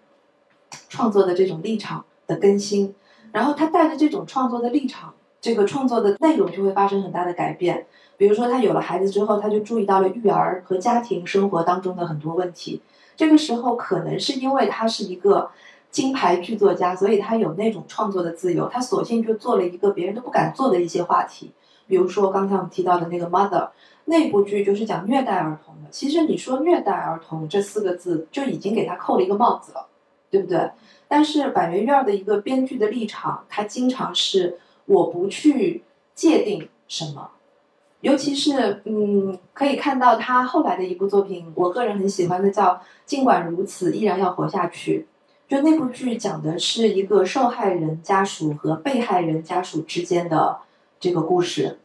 [0.88, 2.94] 创作的这种立场的更新，
[3.33, 7.87] 然后他带着这种创作的立场，这个创作的内容就会发生很大的改变。
[8.16, 12.83] 比如说，他有了孩子之后，他就注意到了育儿和家庭生活当中的很多问题。
[13.16, 15.51] 这个时候，可能是因为他是一个
[15.90, 21.53] 金牌剧作家，所以他有那种创作的自由，他索性就做了一个别人都不敢做的一些话题。
[21.90, 23.68] 比如说刚才我们提到的那个 Mother。
[24.07, 25.90] 那部剧就是讲虐待儿童的。
[25.90, 29.87] 其实你说虐待儿童这四个字就已经给他扣了一个帽子了，
[30.29, 30.70] 对不对？
[31.07, 37.31] 但是板垣院的一个编剧的立场，他经常是我不去界定什么，
[38.00, 42.74] 尤其是嗯，可以看到他后来的一部作品，我个人很喜欢的叫
[43.05, 45.07] 《尽管如此，依然要活下去》。
[45.50, 50.59] 就那部剧讲的是一个受害人家属和被害人家属之间的
[50.98, 51.80] 这个故事。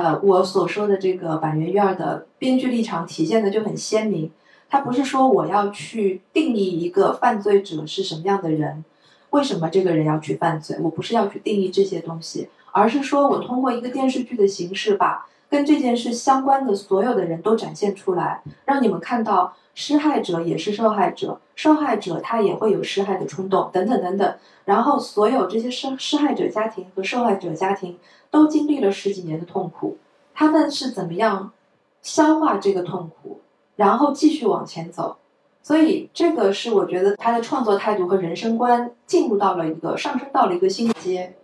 [0.00, 4.30] 呃，我所说的这个板垣院的编剧立场体现的就很鲜明。
[4.70, 8.82] 他不是说我要去定义一个犯罪者是什么样的人，
[9.30, 24.34] 为什么这个人要去犯罪，我不是要去定义这些东西，而是说我通过一个电视剧的形式，把跟这件事相关的所有的人都展现出来，让你们看到施害者也是受害者，受害者他也会有施害的冲动，等等等等。
[24.64, 27.98] 然后所有这些施施害者家庭和受害者家庭。
[28.32, 29.98] 都经历了十几年的痛苦，
[30.32, 31.52] 他们是怎么样
[32.00, 33.42] 消化这个痛苦，
[33.76, 35.18] 然后继续往前走？
[35.62, 41.36] 所以这个是我觉得他的创作态度和人生观进入到了一个上升到了一个新阶。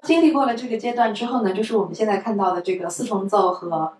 [0.00, 3.92] 经历过了这个阶段之后呢，就是我们现在看到的这个四重奏和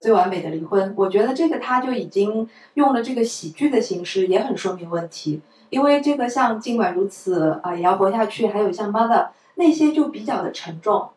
[0.00, 0.92] 最完美的离婚。
[0.96, 5.40] 我觉得这个他就已经用了这个喜剧的形式，也很说明问题。
[5.70, 11.08] 因为这个像尽管如此啊，也要活下去，还有像 Mother 那些就比较的沉重。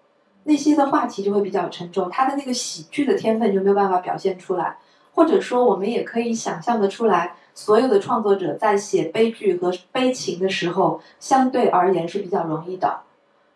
[0.46, 4.78] 那些的话题就会比较沉重，他的那个喜剧的天分就没有办法表现出来，
[5.14, 13.02] 或者说我们也可以想象的出来，所有的创作者在写悲剧和悲情的时候，相对而言是比较容易的。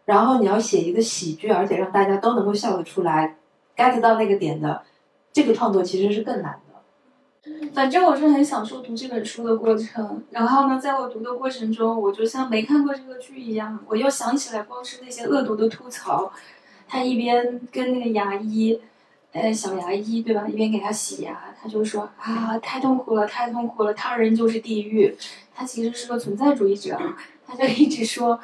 [0.05, 3.37] 然后你要写一个喜剧，而且让大家都能够笑得出来
[3.75, 4.83] ，get 到那个点的，
[5.33, 6.59] 这个创作其实是更难的。
[7.73, 16.31] 反正我是很享受读这本书的过程，然后呢，在我读的过程中，我就像没看过这个剧一样，我又想起来光是那些恶毒的吐槽。
[16.87, 18.79] 他一边跟那个牙医，
[19.31, 20.47] 呃，小牙医对吧？
[20.47, 25.13] 一边给他洗牙，他就说啊，太痛苦了，太痛苦了，他人就是地狱。
[25.55, 26.97] 他其实是个存在主义者，
[27.47, 28.39] 他就一直说，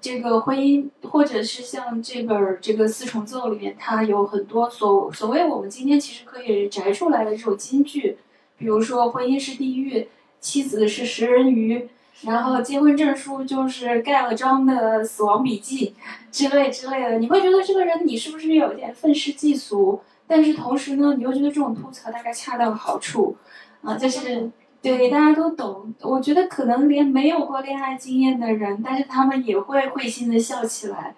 [0.00, 8.18] 这个婚姻，或者是像这本这个四重奏里面，它有很多所所谓我们今天其实可以摘出来的这种金句，
[8.58, 10.08] 比如说婚姻是地狱，
[10.40, 11.88] 妻子是食人鱼。
[12.24, 15.92] 然后结婚证书就是盖了章的死亡笔记，
[16.30, 20.00] 之类之类的，你会觉得这个人你是不是有点愤世嫉俗？
[20.28, 23.34] 但是同时呢，你又觉得这种吐槽大概恰到好处，
[23.82, 24.48] 啊，就是
[24.82, 25.94] 对大家都懂。
[26.02, 31.14] 我觉得可能连没有过恋爱经验的人，但是他们也会会心的笑起来。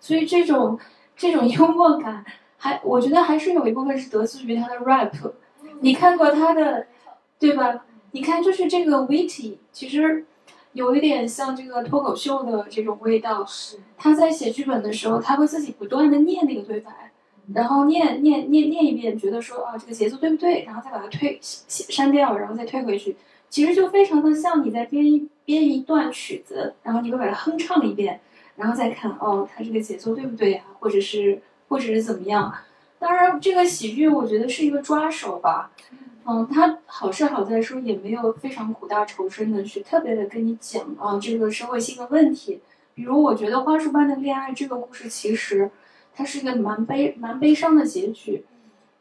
[0.00, 0.78] 所以这种
[1.16, 2.24] 这种幽默感，
[2.56, 5.12] 还我觉得还是有一部分是得自于他的 rap。
[5.80, 6.86] 你看过他的，
[7.38, 7.84] 对吧？
[8.12, 10.24] 你看就是这个 witty，其实。
[10.74, 13.44] 有一点像这个脱口秀的这种味道。
[13.44, 17.07] 是他在写剧本的时候，他会自己不断的念那个对白，
[17.54, 23.16] 然后念念念念一遍，觉得说啊这个节奏对不对，然后再把它推写删掉，然后再推回去。
[23.48, 28.20] 其实就非常的像你在编一编一段曲子，然后你会把它哼唱一遍，
[28.56, 32.54] 然后再看哦它这个节奏对不对啊，或者是或者是怎么样。
[32.98, 35.70] 当然，这个喜剧我觉得是一个抓手吧。
[36.26, 42.60] 嗯，它好是好在说也没有非常苦大仇深的去特别的跟你讲啊这个社会性的问题。
[42.94, 45.70] 比如，我觉得《花束般的恋爱》这个故事其实
[46.18, 48.44] 它是一个蛮悲蛮悲伤的结局。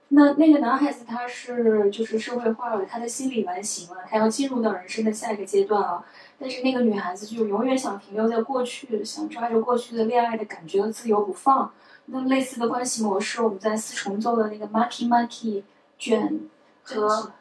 [0.10, 6.06] 那那个男孩子他是就是社会化了，他的心理完形了，他要进入到人生的下一个阶段了。
[6.40, 11.72] 但是那个女孩子就永远想停留在过去，想抓着过去的恋爱的感觉和自由不放。
[12.06, 15.64] 那类似的关系模式，我们在四重奏的那个 Maki Maki
[15.98, 16.40] 卷
[16.84, 17.34] 和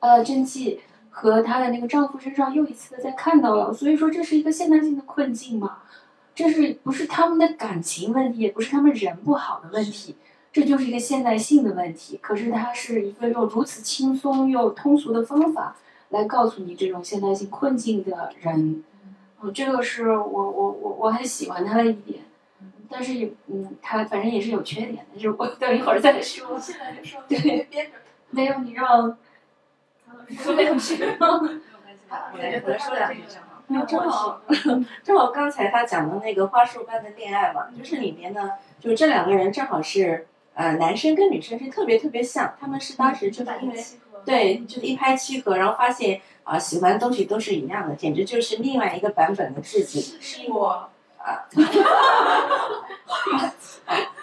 [0.00, 3.72] 呃真纪和她的那个丈夫身上又一次的在看到了。
[3.72, 5.78] 所以说这是一个现代性的困境嘛，
[6.34, 10.16] 这是不是他们的感情问题，也不是他们人不好的问题，
[10.52, 12.18] 这就是一个现代性的问题。
[12.22, 15.76] 可是它是一个用如此轻松又通俗的方法
[16.10, 18.82] 来告诉你这种现代性困境的人，
[19.42, 22.20] 嗯，这个是我我我我很喜欢他的一点。
[22.88, 26.58] 但是也，嗯，他反正也是有缺点的，就是我等一会儿再说。
[26.60, 27.66] 现在就说对。
[28.34, 29.14] 没有你让，
[30.38, 30.96] 说没有去。
[31.20, 33.20] 我来我来说两句。
[33.72, 34.40] 那正好，
[35.02, 43.84] 正好刚才他讲的那个花束般的恋爱嘛，就是里面呢，就这两个人正好是，呃，男生跟女生是特别特别像，他们是当时就是因为
[44.24, 50.16] 对，就是一拍即合，然后发现啊，喜欢的东西都是一样的，简直就是另外一个版本的自己。
[50.20, 50.88] 是我。
[51.24, 51.46] 啊，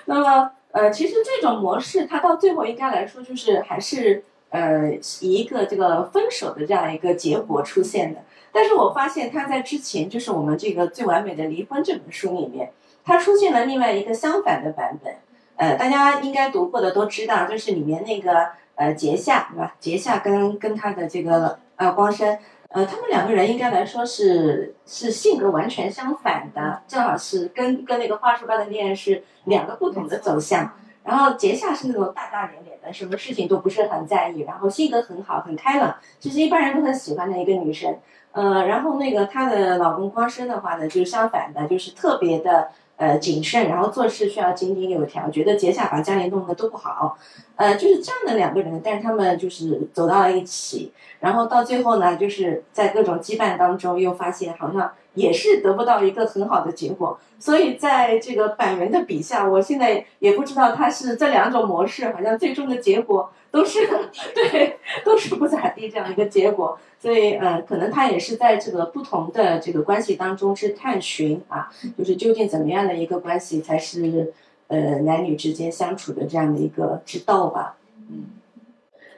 [0.04, 4.92] 那么呃，其实这种模式它到最后应该来说就是还是呃
[5.22, 8.20] 以一个这个分手的这样一个结果出现的。
[8.52, 12.72] 但是我发现他在之前就是我们这个最完美的离婚这本书里面，
[13.04, 15.16] 他出现了另外一个相反的版本。
[15.56, 19.76] 呃，大家应该读过的都知道，就是里面那个呃杰夏对吧？
[19.80, 22.38] 杰夏跟跟他的这个呃光生。
[22.70, 30.72] 呃，他们两个人应该来说是是性格完全相反的，正好是跟跟那个花束般的恋爱是两个不同的走向。
[31.04, 37.98] 然后杰夏是那种大大咧咧的，什么事情都不是很在意，然后性格很好，很开朗，其实一般人都很喜欢的一个女生。
[38.32, 42.70] 呃，然后那个她的老公光生的话呢，就相反的，就是特别的。
[43.00, 47.18] 呃，谨慎，然后做事需要井井有条，觉得结下把家里弄得都不好，
[47.56, 63.88] 呃，就是这样的两个人，但是他们就是走到了一起，然后到最后呢，就是在各种羁绊当中，又发现好像也是得不到一个很好的结果，所以在这个板垣的笔下，我现在也不知道他是这两种模式，好像最终的结果都是
[64.34, 66.78] 对，都是不咋地这样一个结果。
[67.00, 74.34] 所以，呃，可能他也是在这个不同的这个关系当中去探寻啊，就是究竟怎么样的一个关系才是，
[74.68, 77.78] 呃，男女之间相处的这样的一个之道吧。
[78.10, 78.26] 嗯，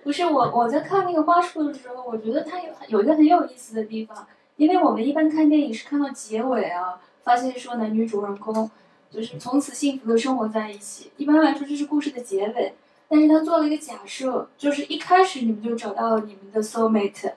[0.04, 4.28] 不是我我在看那个花束的时候，我觉得它有有一个很有意思的地方，
[4.58, 8.70] 因为我们一般看电影是看到结尾啊，发现说男女主人公
[9.10, 12.74] 就是从此幸福的生活在一起，一般来说这是故事的结尾，
[13.12, 17.34] 但是他做了一个假设，就是一开始你们就找到了你们的 soul mate。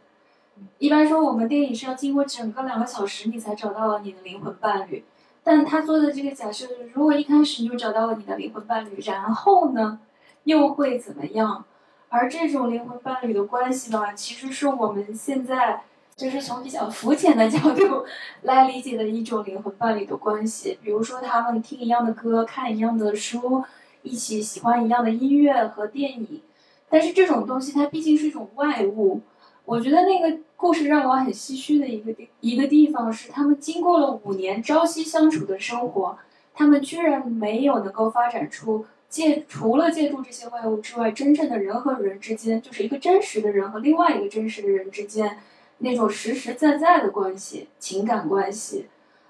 [0.78, 5.04] 一般说，我们电影是要经过整个两个小时，你才找到了你的灵魂伴侣。
[5.42, 9.98] 但他做的这个假设是，如果一开始你就找到了你的灵魂伴侣，然后呢，
[10.44, 11.64] 又会怎么样？
[12.08, 15.82] 而这种灵魂伴侣的关系呢，其实是我们现在
[16.14, 18.04] 就是从比较肤浅的角度
[18.42, 20.78] 来理解的一种灵魂伴侣的关系。
[20.80, 23.64] 比如说，他们听一样的歌，看一样的书，
[24.04, 26.40] 一起喜欢一样的音乐和电影。
[26.88, 29.20] 但是这种东西，它毕竟是一种外物。
[29.64, 36.18] 我觉得那个故事让我很唏嘘的一个地一个地方是，他们经过了五年朝夕相处的生活，
[36.52, 45.38] 他们居然没有能够发展出借除了借助这些外物之外，真正的人和人之间，就是一个真实的人和另外一个真实的人之间
[45.78, 48.86] 那种实实在在的关系，情感关系，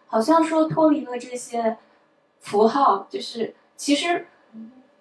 [0.09, 1.77] 好像说脱离了这些
[2.41, 4.27] 符号，就是其实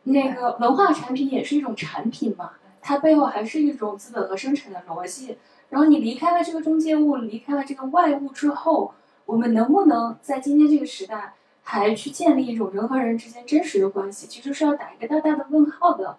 [0.03, 2.51] 那个文化产品也是一种产品嘛。
[2.85, 5.37] 它背后还是一种资本和生产的逻辑。
[5.69, 8.93] 然后你离开了这个中介物，离开了这个外物之后，
[9.25, 11.33] 我们能不能在今天这个时代
[11.63, 14.27] 还去建立一种人和人之间真实的关系？
[14.27, 16.17] 其实是要打一个大大的问号的。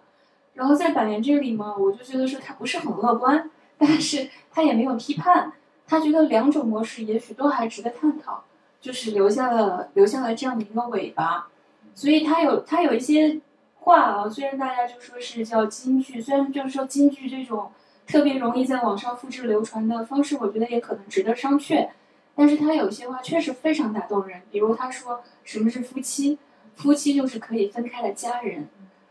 [0.55, 5.53] 然后在板垣这里嘛，我就觉得说他不是很乐观，但是他也没有批判，
[5.85, 8.43] 他觉得两种模式也许都还值得探讨，
[8.81, 11.47] 就是留下了留下了这样的一个尾巴。
[11.93, 13.39] 所以他有他有一些。
[13.85, 17.71] 话啊，虽然大家就说是叫京剧，虽然就是说京剧这种
[18.07, 21.89] 特别容易在网上复制流传的方式，我觉得也可能值得商榷。
[22.33, 26.39] 但是他有些话确实非常打动人，比如他说什么是夫妻，
[26.75, 28.67] 夫妻就是可以分开的家人，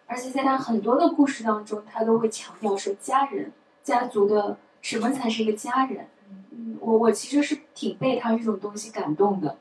[0.06, 3.52] 而且在他很多的故事当中，他都会强调说家人、
[3.84, 6.08] 家族的什么才是一个家人。
[6.50, 9.56] 嗯，我我其实是挺被他这种东西感动的。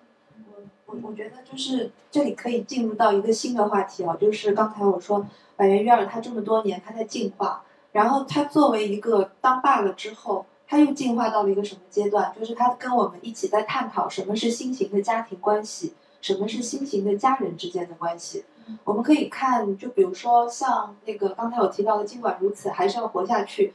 [0.94, 5.26] 我我觉得就是这里可以进入到一个新的话题啊，就是刚才我说
[5.56, 10.46] 百元鱼儿它这么多年它在进化，然后它作为一个当爸了之后。
[10.66, 12.34] 它又进化到了一个什么阶段？
[12.40, 18.46] 就是它跟我们一起在探讨什么是新型的家庭关系，什么是新型的家人之间的关系。
[18.84, 23.68] 我们可以看，就比如说像那个刚才我提到的《尽管如此还是要活下去》，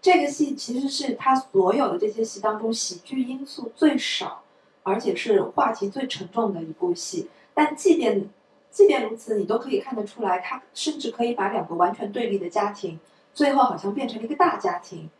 [0.00, 4.42] 这个戏其实是他所有的这些戏当中喜剧因素最少，
[4.86, 7.28] 而且是话题最沉重的一部戏。
[7.52, 8.28] 但即便
[8.70, 13.00] 即便如此，你都可以看得出来，他甚至可以把两个完全对立的家庭，
[13.34, 15.10] 最后好像变成了一个大家庭。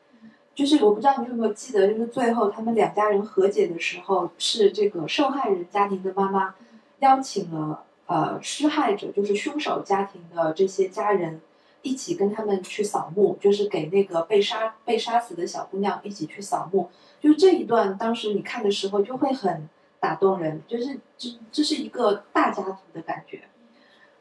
[0.55, 6.55] 就是我不知道你有没有记得，就是最后他们两家人和解的时候，是这个受害人家庭的妈妈
[7.01, 11.41] 邀请了呃施害者，就是凶手家庭的这些家人
[11.83, 16.89] 一起跟他们去扫墓，就是给那个被杀被杀死的小姑娘一起去扫墓。
[17.21, 19.69] 就这一段，当时你看的时候就会很
[20.01, 23.43] 打动人，就是这这是一个大家族的感觉。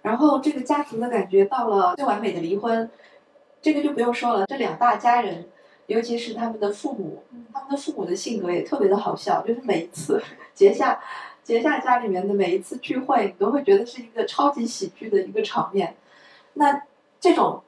[0.02, 2.89] 然后这个家族的感觉到了最完美的离婚，
[3.62, 5.48] 这个就不用说了，这两大家人。
[5.88, 7.24] 尤其是他们的父母，
[7.54, 10.20] 他们的父母的性格也特别的好笑，就是每一次
[10.52, 11.00] 结下
[11.43, 15.96] 结下家里面的每一次聚会，你都会觉得是一个超级喜剧的一个场面。
[16.56, 16.82] 那
[17.20, 17.62] 这种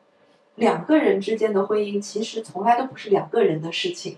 [0.56, 4.18] 两个人之间的婚姻，其实从来都不是两个人的事情。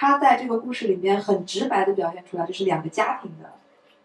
[0.00, 3.50] 他在这个故事里面很直白的表现出来，就是两个家庭的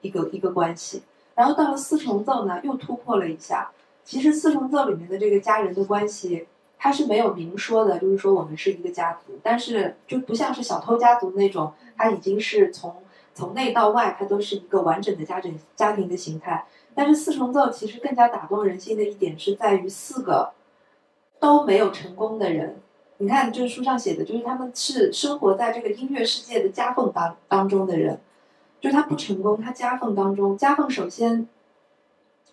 [0.02, 1.04] 一个一个关系。
[1.36, 3.70] 然后到了四重奏呢，又突破了一下。
[4.04, 6.48] 其实四重奏里面的这个家人的关系。
[6.80, 12.96] 他是没有明说的，就是说我们是一个家族，但是就不像是小偷家族那种，他已经是从
[13.34, 16.66] 从内到外，它都是一个完整的家整家庭的形态。
[16.94, 20.52] 但是四重奏其实更加打动人心的一点是在于四个
[21.40, 22.82] 都没有成功的人，
[23.18, 28.20] 你看，就是书上写的，就是他们是生活在这个音乐世界的夹缝当当中的人，
[28.82, 31.48] 就是他不成功，他夹缝当中，夹缝首先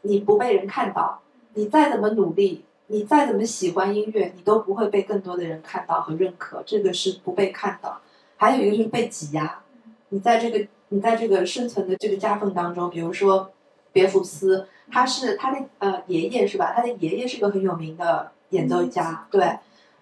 [0.02, 1.20] 你不被人看到，
[1.54, 2.64] 你再怎么努力。
[2.92, 8.00] 你再怎么喜欢音乐，你都不会被更多的人看到和认可，这个是不被看到。
[8.36, 9.60] 还有一个就是被挤压，
[10.08, 13.52] 你在这个你在这个生存的这个夹缝当中，比如说
[13.92, 16.72] 别福斯，他是他的呃爷爷是吧？
[16.74, 19.56] 他的爷爷是个很有名的演奏家，对。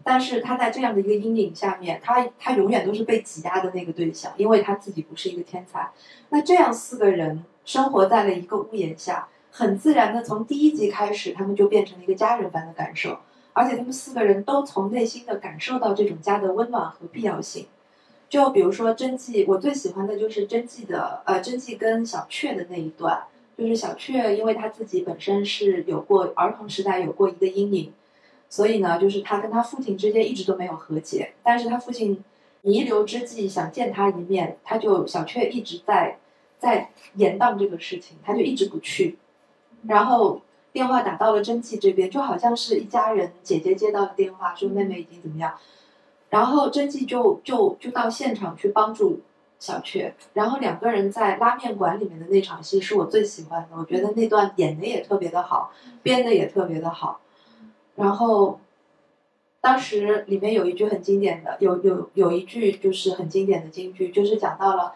[0.09, 5.91] 但是他在这样的一个阴影下面，他他永远都是被挤压的那个对象，因为他自己不是一个天才。
[6.31, 9.29] 那这样四个人生活在了一个屋檐下。
[9.51, 13.19] 很自然的，从第一集开始，他们就变成了一个家人般的感受，
[13.53, 17.67] 而且他们四个人都从内心的感受到这种家的温暖和必要性。
[18.31, 23.25] 就比如说真纪，我最喜欢的就是真纪的，呃，真纪跟小雀的那一段，
[23.59, 27.93] 就是小雀，因为他自己本身是有过儿童时代有过一个阴影，
[28.51, 32.25] 所以呢，就是他跟他父亲之间一直都没有和解，但是他父亲
[32.63, 36.19] 弥留之际想见他一面，他就小雀一直在
[36.59, 39.19] 在延宕这个事情，他就一直不去。
[39.87, 40.41] 然后
[40.73, 43.33] 电话打到了真纪这边，就好像是一家人。
[43.43, 45.55] 姐姐接到的电话说妹妹已经怎么样，
[46.31, 49.21] 然后真纪就就就到现场去帮助
[49.59, 50.15] 小雀。
[50.33, 55.71] 然后两个人在拉面馆里面的那场戏是我最喜欢的，我觉得那段演的也特别的好，
[56.03, 57.21] 编的也特别的好。
[57.99, 58.59] 然后
[59.61, 64.95] 当时里面有一句很经典的，有有有一句就是很经典的金句，就是讲到了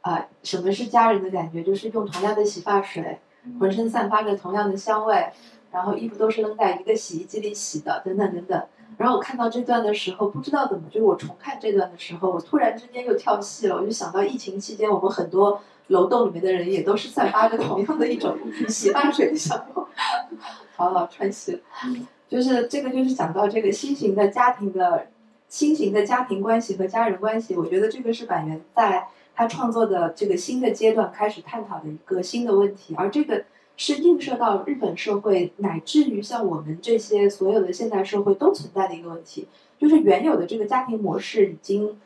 [0.00, 3.18] 啊什么是家人的感觉，就是用同样的洗发水。
[3.60, 5.30] 浑身散发着同样的香味，
[5.70, 8.62] 然后衣服都是扔在一个洗衣机里洗的，等等等等。
[8.96, 13.76] 然后我看到这段的时候，不知道怎么，就是我重看这段的时候，我突然之间又跳戏了。
[13.76, 18.34] 我就想到疫情期间，我们很多楼栋里面的人也都是散发着同样的一种
[18.66, 19.82] 洗发水的香味。
[20.74, 21.62] 好好串戏，
[22.34, 25.06] 就是这个，就是讲到这个新型的家庭的
[25.48, 27.54] 新型的家庭关系和家人关系。
[27.54, 29.06] 我觉得这个是板垣在。
[29.36, 33.42] 他创作的这个新的阶段开始探讨的一个新的问题，而这个
[33.76, 41.98] 是映射到日本社会，乃至于像我们这些所有的现代社会都存在的一个问题，就是原有的这个家庭模式已经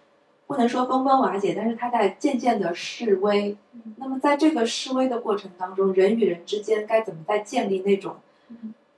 [0.47, 3.55] 不能说崩崩瓦解，但是它在渐渐的示威。
[3.97, 8.17] 那么在这个示威的过程当中，人与人之间该怎么在建立那种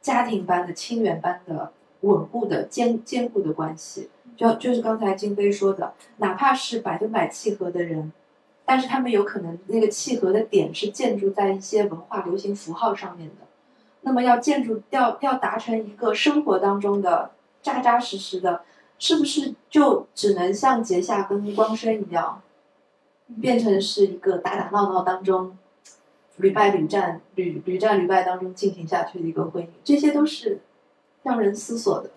[0.01, 4.11] 家庭般的亲缘般的稳固的坚坚固的关系？
[4.36, 8.12] 就就是刚才金飞说的，哪怕是百分百契合的人。
[8.64, 13.34] 但是他们有可能那个契合的点是建筑在一些文化流行符号上面的，
[14.03, 18.62] 那么要建筑要要达成一个生活当中的扎扎实实的，
[18.96, 22.40] 是不是就只能像节夏跟光生一样，
[23.40, 25.59] 变成是一个打打闹闹当中，
[26.41, 30.61] 屡败屡战、屡屡战屡败当中进行下去的一个婚姻，这些都是
[31.22, 32.11] 让人思索的。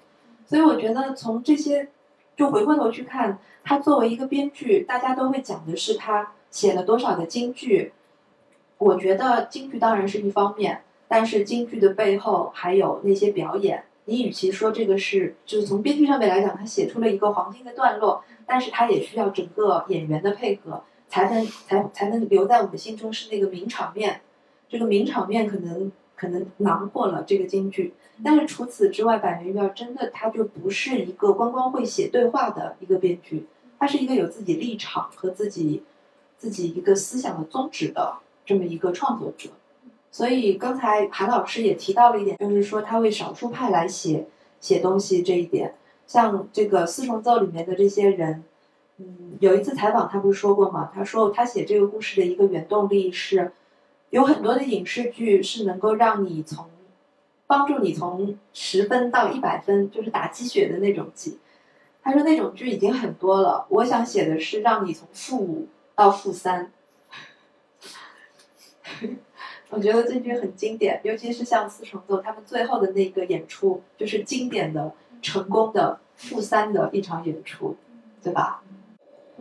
[0.45, 1.89] 所以我觉得从这些，
[2.35, 7.93] 就回过头去看，他作为一个编剧，大家都会讲的是他写了多少的京剧。
[8.77, 13.83] 我觉得京剧当然是一方面，但是京剧的背后还有那些表演。
[14.05, 24.21] 你与其说这个是，就是从编剧上面来讲，他写出了一个黄金的段落，但是他也需要整个演员的配合，才能才才能留在我们心中是那个名场面。
[24.69, 27.93] 这个名场面可能可能囊括了这个京剧，
[28.23, 33.45] 但是除此之外，板垣瑞二真的他就不是一个光光会写对话的一个编剧，
[33.77, 35.83] 他是一个有自己立场和自己
[36.37, 39.49] 自己一个思想的宗旨的这么一个创作者。
[40.09, 44.27] 所以刚才韩老师也提到了一点，就是说他为少数派来写
[44.59, 45.75] 写东西这一点，
[46.07, 48.43] 像这个四重奏里面的这些人，
[49.39, 50.91] 有一次采访他不是说过吗？
[50.93, 53.51] 他说他写这个故事的一个原动力是，
[54.09, 56.69] 有很多的影视剧是能够让你从
[57.45, 61.39] 帮助你从十分到一百分，就是打鸡血的那种剧。
[62.01, 66.71] 他说那种剧已经很多了，我想写的是让你从负五到负三。
[69.69, 77.75] 我觉得这句很经典，尤其是像四重奏他们最后的那个演出，就是经典的、成功的负三的一场演出，
[78.21, 78.61] 对吧？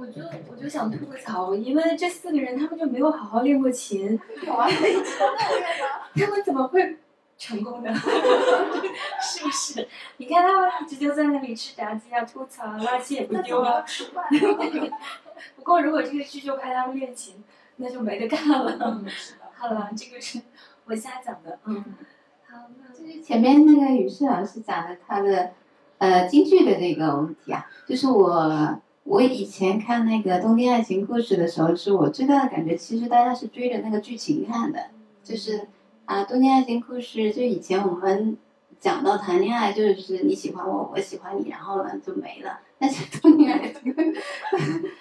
[0.03, 4.67] 我就我就想吐槽，因为这四个人他们就没有好好练过琴，有啊，
[6.17, 6.99] 他们怎么会
[7.39, 7.95] 成功的？
[9.23, 9.87] 是不是？
[10.17, 13.83] 你看他们一直就在那里吃炸鸡啊、吐槽啊、垃圾也不丢啊。
[13.83, 14.25] 吃饭。
[15.55, 17.37] 不过如果这个剧就拍他们练琴，
[17.77, 19.01] 那就没得干了。
[19.55, 20.41] 好了，这个是
[20.85, 21.61] 我瞎讲的。
[21.67, 21.85] 嗯，
[22.51, 25.53] 好，那就是前面那个雨诗老师讲的他的
[25.99, 34.87] 呃京剧的这个问题啊，就是我我以前看那个《东京爱情故事》的时候，是我最大的感觉，其实大家是追着那个剧情看的，
[35.25, 35.69] 就是
[36.05, 38.37] 啊，《东京爱情故事》就以前我们
[38.79, 42.61] 讲到谈恋爱，就是你喜欢我，我喜欢你，然后呢就没了。
[42.79, 43.93] 但是《东京爱情》《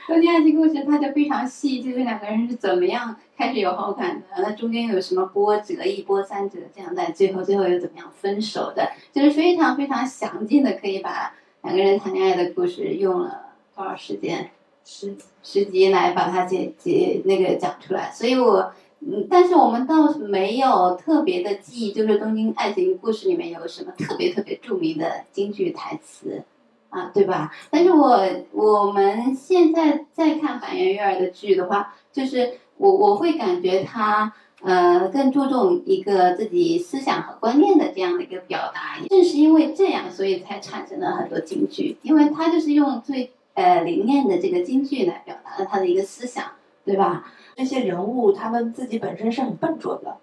[0.08, 11.34] 东京爱情故事》它就非常细，就是两个人是怎么样开始有好感的，那中间有什么波折，一波三折，这样在最后最后又怎么样分手的，就是非常非常详尽的可以把
[11.64, 13.41] 两个人谈恋爱的故事用了
[13.76, 14.52] 多少时间，
[14.86, 18.12] 十十集来把它解解那个讲出来。
[18.12, 26.44] 所以我嗯，但是我们倒是没有特别的记忆，就是《东京爱情故事》里面有什么特别特别著名的京剧台词。
[26.92, 27.50] 啊，对吧？
[27.70, 28.20] 但是我
[28.52, 39.00] 我们现在在看板垣瑞儿的剧的话，就是我我会感觉他呃更注重一个自己思想和观念的这样的一个表达。
[39.08, 46.46] 正是因为这样，所以才产生了很多京剧，因为他就是用最呃灵验的这个京剧来表达了他的一个思想，
[46.86, 47.32] 对吧？
[47.56, 50.18] 这些人物他们自己本身是很笨拙的，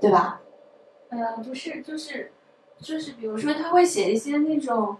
[0.00, 0.40] 对吧？
[1.10, 2.32] 呃，不是，就是
[2.78, 4.96] 就是比如说他会写一些那种。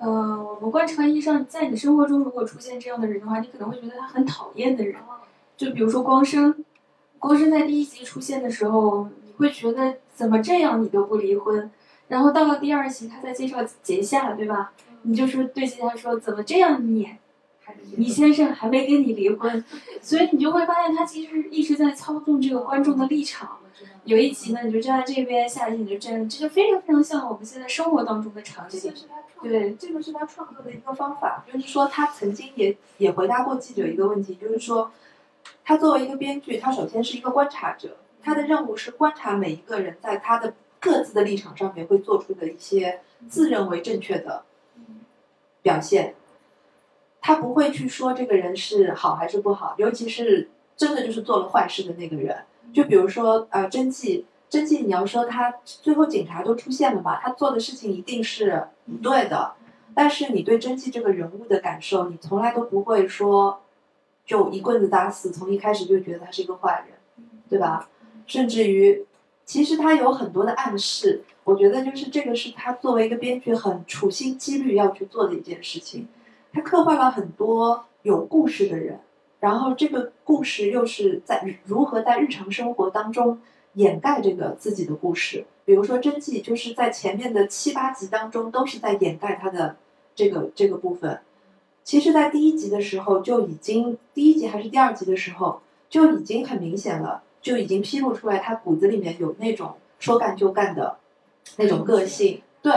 [0.00, 0.08] 呃，
[0.40, 4.94] 我们观察意义上，在你生活中如果出现这样的人的话，你可能会觉得他很讨厌的人。
[5.56, 6.64] 就比如说光生，
[7.18, 11.68] 光生在第一集出现的时候，你会觉得怎么这样你都不离婚，
[12.06, 14.72] 然后到了第二集他在介绍节夏，对吧？
[15.02, 17.08] 你就说对节下说怎么这样你，
[17.96, 19.64] 你先生还没跟你离婚，
[20.00, 23.58] 所以你就会发现他其实一直在操纵这个观众的立场。
[24.04, 28.92] 有一集呢，你就站在这边；下一集你就站，这就非常非常像我们现在生活当中的场景。
[29.42, 31.44] 对，这个是他创作的一个方法。
[31.46, 34.90] 就是说，他曾经也也回答过记者一个问题，就是说，
[35.62, 44.42] 他作为一个编剧，他首先是一个观察者，他的任务是观察每一个人在他的各自的立场上面会做出的一些自认为正确的
[45.68, 46.14] 表现。
[47.20, 52.44] 他不会去说这个人是好还是不好，尤其是真的就是做了坏事的那个人。
[52.72, 59.52] 就比如说，呃，真纪，真纪，你要说他最后警察都出现了吧，他做的事情一定是不对的。
[59.94, 63.60] 但是你对真纪这个人物的感受，你从来都不会说，
[64.24, 66.96] 就一棍子打死，从一开始就觉得他是一个坏人，
[67.50, 67.90] 对吧？
[68.26, 69.04] 甚至于，
[69.44, 71.22] 其实他有很多的暗示。
[71.48, 76.06] 我觉得就是这个是他作为一个编剧很处心积虑要去做的一件事情。
[76.52, 79.00] 他刻画了很多有故事的人。
[79.40, 83.40] 然后这个故事又是在如何在日常生活当中
[83.74, 85.46] 掩盖这个自己的故事？
[85.64, 89.76] 比如说真纪，就是在前面的七八集当中都是在掩盖他的
[90.14, 91.20] 这个这个部分。
[91.82, 100.97] 其实，在第一集的时候就已经，第一集还是第二集的时候就已经很明显了，就已经披露出来他骨子里面有那种说干就干的
[101.56, 102.42] 那种个性。
[102.62, 102.72] 对，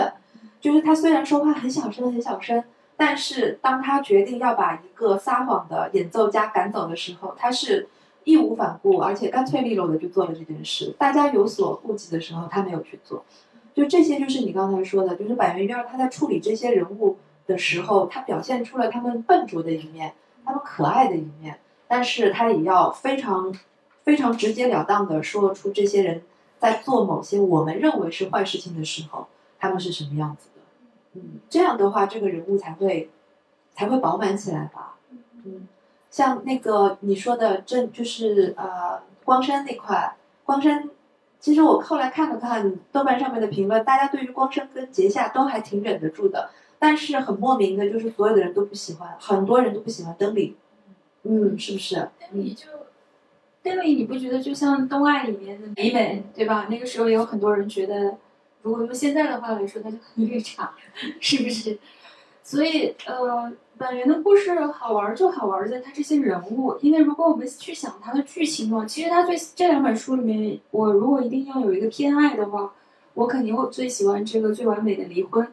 [0.59, 2.63] 就是他虽然说话很小声很小声。
[2.97, 7.89] 但是当他决定要把一个撒谎的演奏家赶走的时候，他是
[8.25, 10.93] 义无反顾，而且干脆利落的就做了这件事。
[10.99, 13.25] 大家有所顾忌的时候，他没有去做。
[13.73, 17.17] 就这些，就是你刚才说的，就是板垣瑞二他在处理这些人物
[17.47, 20.13] 的时候，他表现出了他们笨拙的一面，
[20.45, 21.57] 他们可爱的一面，
[21.87, 23.51] 但是他也要非常
[24.03, 26.21] 非常直截了当的说出这些人
[26.61, 29.27] 在做某些我们认为是坏事情的时候，
[29.59, 30.61] 他们是什么样子的。
[31.13, 33.09] 嗯，这样的话，这个人物才会
[33.73, 34.95] 才会饱满起来吧。
[35.43, 35.67] 嗯，
[36.09, 40.89] 像那个你说的正就是呃光山那块，光山。
[41.39, 50.55] 其实我后来看了看豆瓣上面的评论，大家对于光山跟杰夏都还挺忍得住的，但是很莫名的，就是所有的人都不喜欢，很多人都不喜欢灯里，
[51.23, 51.95] 嗯，是不是？
[51.95, 52.67] 灯里就
[53.63, 56.67] 灯里，你不觉得就像东爱里面的美美，对吧？
[56.69, 58.17] 那个时候也有很多人觉得，
[58.61, 60.73] 如果用现在的话来说，他就很绿茶，
[61.19, 61.77] 是不是？
[62.43, 63.51] 所以，呃。
[63.77, 72.71] 本源的故事好玩就好玩在他这些人物，因为如果我们去想他的剧情的话，其实他最这两本书里面，我如果一定要有一个偏爱的话，
[73.15, 75.47] 我肯定会最喜欢这个最完美的离婚。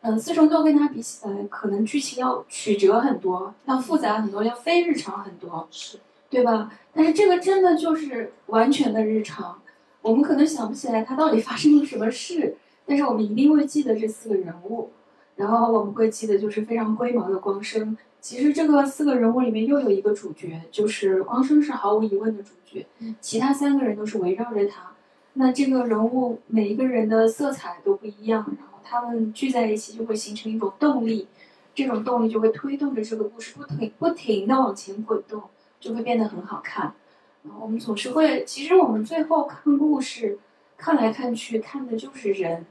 [0.00, 5.98] 嗯，四重奏跟他比起来，可能剧情要曲折很多，要复杂很多，要非日常很多，是，
[6.32, 6.72] 对吧？
[6.94, 9.60] 但是这个真的就是完全的日常，
[10.00, 12.56] 我们可能想不起来他到底发生了什么事，
[12.86, 14.90] 但是我们一定会记得这四个人物。
[15.36, 17.96] 然后我们会记得就是非常龟毛的光生。
[18.20, 22.86] 其实这个四个人物里面又有一个主角，就是光生是毫无疑问的主角，
[23.20, 24.92] 其他三个人都是围绕着他。
[25.34, 31.28] 那这个人物每一个人的色彩都不一样，然后他们聚在一起就会形成一种动力，
[31.74, 35.42] 这种动力就会推动着这个故事不停不停的往前滚动，
[35.82, 36.94] 就会变得很好看。
[37.42, 40.38] 然后我们总是会，其实我们最后看故事，
[40.78, 42.64] 看来看去看的就是人。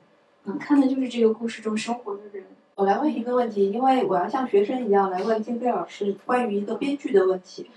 [0.46, 2.44] 嗯，看的就是这个故事中生活的人。
[2.74, 7.70] 我来问一个问题，因为我要像学生一样来问金飞老师关于一个编剧的问题，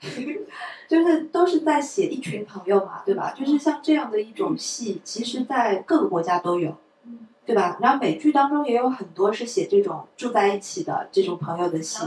[0.88, 3.32] 就是都是在写一群朋友嘛，对吧？
[3.38, 6.76] 就是像这样的一种戏，其实在各个国家都有，
[7.44, 7.78] 对吧？
[7.80, 12.06] 然后美剧当中也有很多是写这种住在一起的这种朋友的戏，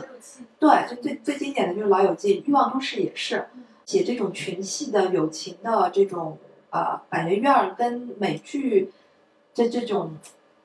[0.59, 3.47] 对，就最最经典的就是《老友记》，《欲望都市》也是
[3.85, 6.37] 写这种群戏的友情的这种
[6.69, 8.91] 呃百人院跟美剧。
[9.57, 10.11] 这这种，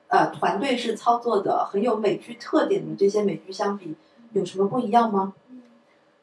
[0.09, 3.95] 呃，团队式操作的很有美剧特点的这些美剧相比，
[4.33, 5.33] 有什么不一样吗？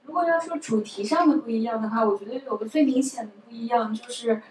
[0.05, 4.43] 如果要说主题上的不一样的话，我觉得有个最明显的不一样就是，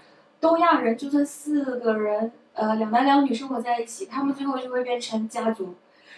[0.41, 5.75] 东亚人就算四个人，呃，两男两女生活在一起，他们最后就会变成家族。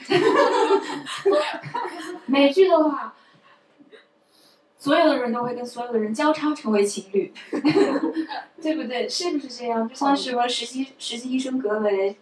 [2.25, 3.13] 美剧的话。
[4.81, 7.33] 所有的人都会跟所有的人交叉成为情侣，
[8.63, 9.09] 对不对？
[9.09, 9.85] 是不是这样？
[9.85, 12.15] 就像什么实习实习医生格雷，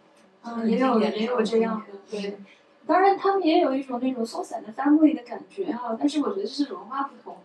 [0.43, 1.93] 嗯，也有也有这样的。
[2.09, 2.39] 对，
[2.87, 7.37] 当然他们也有一种那种松散的 family 的感觉哈，但是我觉得这是文化不同，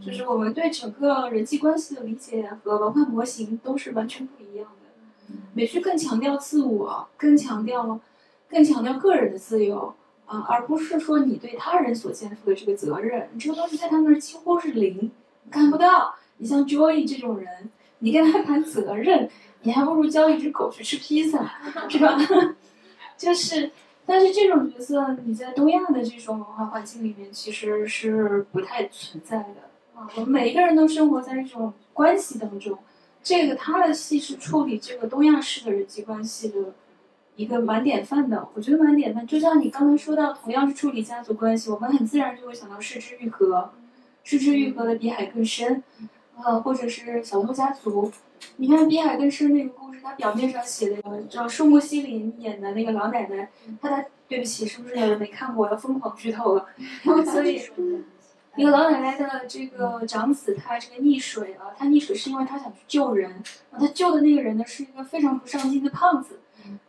[0.00, 4.83] 就是我们对整个人际关系的理解和文化模型都是完全不一样的。
[5.54, 7.98] 美剧更强调自我，更强调
[8.48, 9.94] 更强调个人的自由。
[10.26, 15.12] 啊，而不是说你对他人所肩负的这个责任，这个东西在他那儿几乎是零，
[15.50, 16.14] 看不到。
[16.38, 19.28] 你像 Joy 这种人，你跟他谈责任，
[19.64, 21.60] 你还不如教一只狗去吃披萨，
[21.90, 22.18] 是吧？
[23.18, 23.70] 就是，
[24.06, 30.08] 但是这种角色你在东亚的这种文化环境里面其实是不太存在的啊。
[30.16, 32.78] 我们每一个人都生活在一种关系当中，
[33.24, 36.74] 这个他的戏是处理这个东亚式的人际关系的。
[37.36, 39.26] 一个蛮典范的，我觉得蛮典范。
[39.26, 43.46] 就像你刚才说到，同样是处理家族关系，我们很自然就会想到《失之愈合》，
[44.22, 45.82] 《失之愈合》的比海更深，
[46.36, 48.08] 呃，或者是《小偷家族》。
[48.58, 53.50] 你看比海更深那个故事，它表面上写的叫树木希林演的那个老奶奶，
[53.82, 55.68] 她的对不起，是不是有人没看过？
[55.68, 56.68] 要疯狂剧透了。
[57.26, 57.60] 所以，
[58.56, 61.74] 一个老奶奶的这个长子，他这个溺水了。
[61.76, 63.42] 他溺水是因为他想去救人，
[63.72, 66.38] 他救的那个人呢是一个非常不上进的胖子。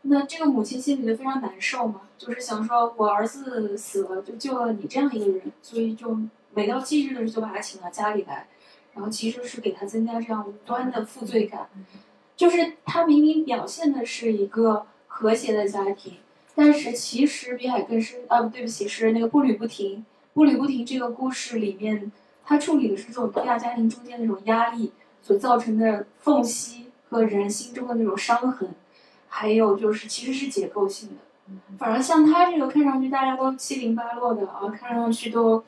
[0.03, 6.18] 那这个母亲心里就非常难受嘛，就是想说，我儿子死了，就救了你这样一个人，所以就
[6.53, 8.47] 每到忌日的时候就把他请到家里来，
[8.93, 11.68] 然后其实是给他增加这样无端的负罪感。
[12.38, 16.13] 就是他明明表现的是一个和谐的家庭，
[16.53, 20.05] 但是其实比海更深啊，对不起，是那个步履不停。
[20.36, 22.11] 步履不停这个故事里面，
[22.43, 28.75] 他处理的是这种东亚家庭中间那种压力所造成的缝隙和人心中的那种伤痕。
[29.29, 31.15] 还有就是，其实是结构性的。
[31.77, 35.63] 反而像他这个，看上去大家都七零八落的啊，看上去都，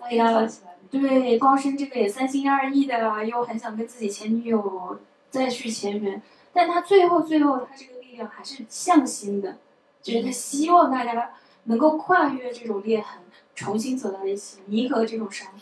[0.00, 0.48] 哎呀，
[0.90, 4.98] 对，光生这个也三心二意的，又很想跟自己前女友
[5.28, 6.22] 再续前缘。
[6.54, 9.58] 但他最后最后，他这个力量还是向心的，
[10.00, 11.32] 就是他希望大家
[11.64, 13.20] 能够跨越这种裂痕，
[13.56, 15.60] 重新走到一起，弥合这种伤痕。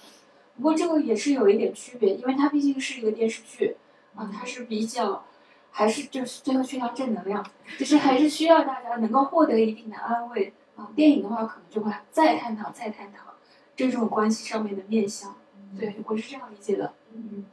[0.57, 3.77] 不过这个也是有一点区别，因为它毕竟是一个电视剧，
[4.15, 5.25] 啊，它是比较，
[5.71, 7.45] 还是就是最后需要正能量，
[7.79, 10.91] 就是还是需要大家能够获得一定的安慰啊。
[10.95, 13.35] 电影的话，可能就会再探讨、再探讨
[13.75, 15.35] 这种关系上面的面向。
[15.79, 16.93] 对我是这样理解的。
[17.13, 17.45] 嗯，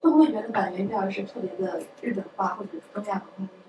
[0.00, 3.61] 会不会觉得板垣瑞二是特别的日本化或者东亚文化的一种代表？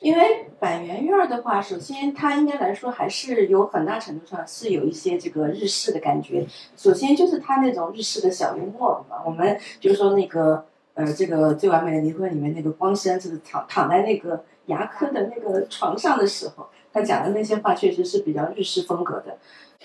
[0.00, 6.46] 因为板垣瑞二的话，首先它应该来说还是有很大程度上是有一些这个日式的感觉。
[6.74, 19.36] 首先就是它那种日式的小幽默嘛，我们比如说那个呃，这个最完美的离婚里面那个光生，就是躺躺在那个牙科的那个床上的时候，他讲的那些话确实是比较日式风格的。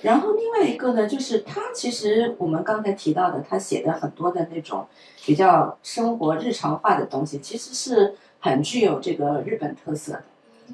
[0.02, 4.88] 然后另外一个呢，就是他其实我们刚才提到的，他写的很多的那种
[5.26, 8.16] 比较生活日常化的东西，其实是。
[8.40, 10.24] 很具有这个日本特色的，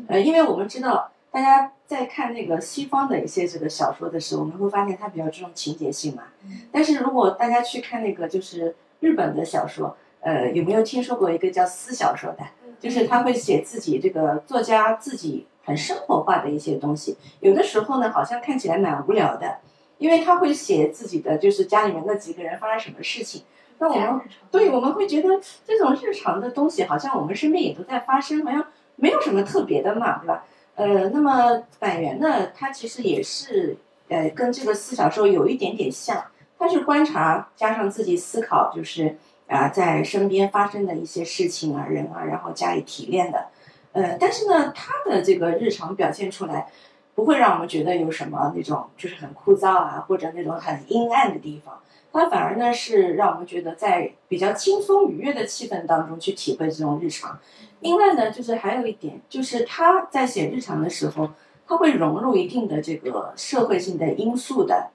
[0.07, 6.23] 呃，因为我们知道，大家在看那个西方的一些这个小说的时候，我们会发现它比较注重情节性嘛。
[6.71, 12.43] 但是如果大家去看那个就是日本的小说，呃，有没有听说过一个叫私小说的？
[12.79, 19.59] 就是他会写自己这个作家自己很生活化的一些东西，有的时候呢，好像看起来蛮无聊的，
[19.99, 23.43] 因为他会写自己的就是家里面那几个人发生什么事情。
[23.81, 24.21] 那我们
[24.51, 25.29] 对我们会觉得
[25.65, 28.63] 这种日常的东西，好像我们身边也都在发生，好像
[28.95, 30.43] 没有什么特别的嘛，对吧？
[30.75, 33.75] 呃，那么板垣呢，他其实也是
[34.07, 36.23] 呃跟这个四小说有一点点像，
[36.59, 39.17] 他是观察加上自己思考，就是
[39.47, 43.47] 啊在身边发生的一些事情啊人啊，然后加以提炼的。
[43.93, 46.67] 呃，但是呢，他的这个日常表现出来，
[47.15, 51.79] 不会让我们觉得有什么那种就是很枯燥啊，或者那种很阴暗的地方。
[52.13, 57.39] 它反而呢是让我们觉得在比较轻松愉悦的气氛当中去体会这种日常。
[57.79, 61.29] 另外呢，就是还有一点，就是他在写日常的时候，
[61.67, 64.91] 他会融入一定的这个社会性的因素的。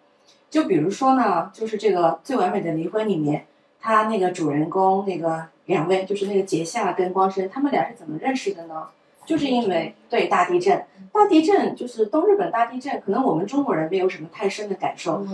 [0.48, 3.46] 就比如说呢，就是这个《最完美的离婚》里面，
[3.80, 8.86] 他那个主人公那个两位，就是那个杰夏跟光生，他们俩是怎么认识的呢？
[9.24, 15.26] 就是因为对大地震，大地震就是东日本大地震，可能我们中国人没有什么太深的感受。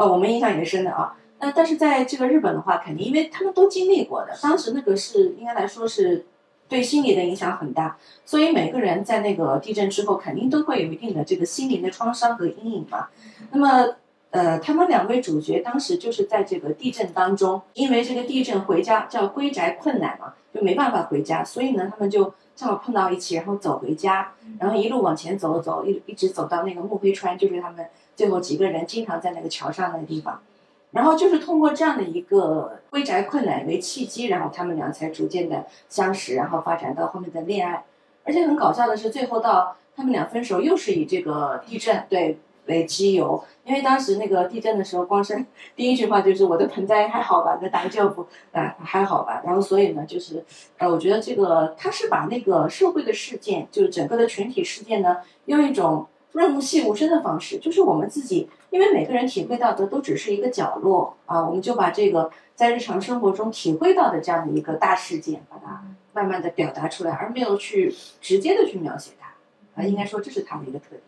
[0.00, 1.14] 哦，我们印象也深的啊。
[1.40, 6.24] 那但是在这个日本的话，肯定因为他们都经历过的，当时那个是应该来说是
[6.70, 13.08] 对心理的影响很大，所以每个人在那个地震之后，肯定都会有一定的这个心灵的创伤和阴影嘛。
[13.50, 13.94] 那么，
[14.30, 27.86] 呃，他们两位主角当时就是在这个地震当中，因为这个地震回家叫归宅困难嘛，就没办法回家，所以呢，他们就正好碰到一起，然后走回家，然后一路往前走走，一一直走到那个木黑川，就是他们。
[28.20, 30.42] 最后几个人经常在那个桥上那个地方，
[30.90, 37.82] 然后就是通过这样的一个归宅困难为契机，然后他们俩才逐渐的相识，然后发展到后面的恋爱。
[38.24, 43.42] 而且很搞笑的是，最后到他们俩分手，又是以这个地震对为基由。
[43.64, 45.42] 因为当时那个地震的时候，光是
[45.74, 47.58] 第一句话就是“我的盆栽还好吧？
[47.62, 50.44] 那大丈夫啊还好吧？”然后所以呢，就是
[50.76, 55.16] 呃，我觉得这个他是把那个社会的事件，就是整个的群体事件呢，
[55.46, 56.06] 用一种。
[56.32, 71.02] 润物细无声的方式，就是我们自己，因为每个人体会到的都只是一个角落啊，我们就把这个在日常生活中体会到的这样的一个大事件，把它慢慢的表达出来，而没有去直接的去描写它，啊，应该说这是它的一个特点。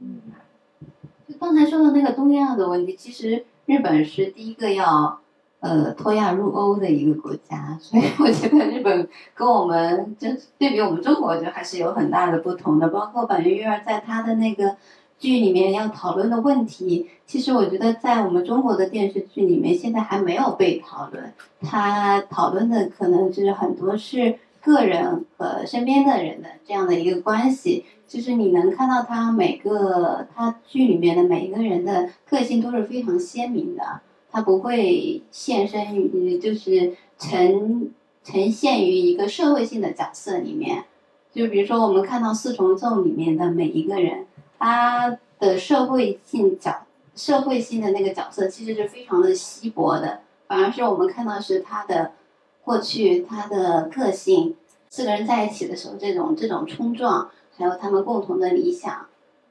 [0.00, 0.20] 嗯，
[1.28, 5.20] 就刚才说的那个东亚的问题，其实日本是第一个要。
[5.62, 12.88] 呃，脱亚入欧的一个国家，所以我觉得日本跟我们就对比我们中国，就还是有很大的不同的。
[12.88, 14.76] 包括板垣瑞二在他的那个
[15.20, 21.32] 剧里面要讨论的问题，其实我觉得在我们中国的电视剧里面现在还没有被讨论。
[21.60, 34.00] 他讨论的可能就是很多是个人和身边的人的这样的一个关系，就是你能看到他每个他剧里面的每一个人的个性都是非常鲜明的。
[34.32, 37.90] 他不会现身于，就是呈
[38.24, 40.84] 呈现于一个社会性的角色里面。
[41.32, 44.26] 就比如说，我们看到《四重奏》里面的每一个人，
[44.58, 50.20] 他的社会性角、社会性的那个角色，其实是非常的稀薄的。
[50.46, 52.12] 反而是我们看到是他的
[52.62, 54.54] 过去、他的个性，
[54.90, 59.06] 四个人在一起的时候，这种这种冲撞，还有他们共同的理想，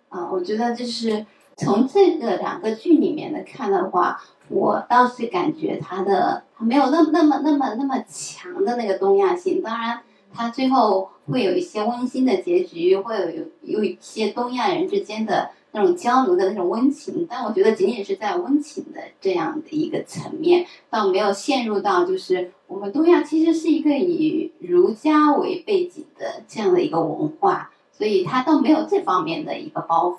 [0.10, 1.26] 啊，我觉得就是
[1.58, 4.22] 从这个两个剧里面的看的话。
[4.54, 10.02] 我倒是感觉他的他没有那那么那么那么强的那个东亚性，当然
[10.34, 27.72] 他最后会有一些温馨的结局，会有有有一些东亚人之间的那种交流的那种温情，但我觉得仅仅是在温情的这样的一个层面，倒没有陷入到就是我们东亚其实是一个以儒家为背景的这样的一个文化。
[27.94, 30.18] 所以他倒没有这方面的一个包袱。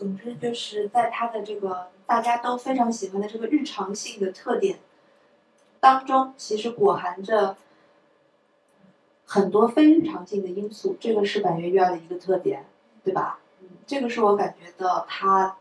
[0.00, 4.78] 总之就是在他的这个大家都非常喜欢的这个日常性的特点
[5.78, 7.54] 当中，其实裹含着
[9.26, 12.64] 很多非日常性的因素，这个是板垣瑞二的一个特点，
[13.04, 13.40] 对吧？
[13.60, 15.58] 嗯，这个是我感觉到他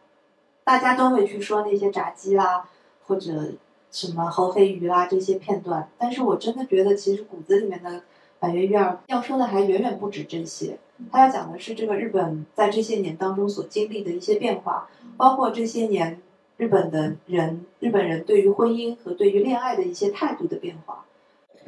[0.63, 2.69] 大家都会去说那些炸鸡啦，
[3.07, 3.51] 或者
[3.91, 8.03] 什么猴飞鱼啦这些片段，但是我真的觉得其实骨子里面的
[8.39, 10.79] 板垣瑞二要说的还远远不止这些。
[11.11, 14.87] 他要讲的是这个日本在这些年当中所经历的一些变化，
[15.17, 16.21] 包括这些年
[16.57, 21.05] 日本的人、日本人对于婚姻和对于恋爱的一些态度的变化。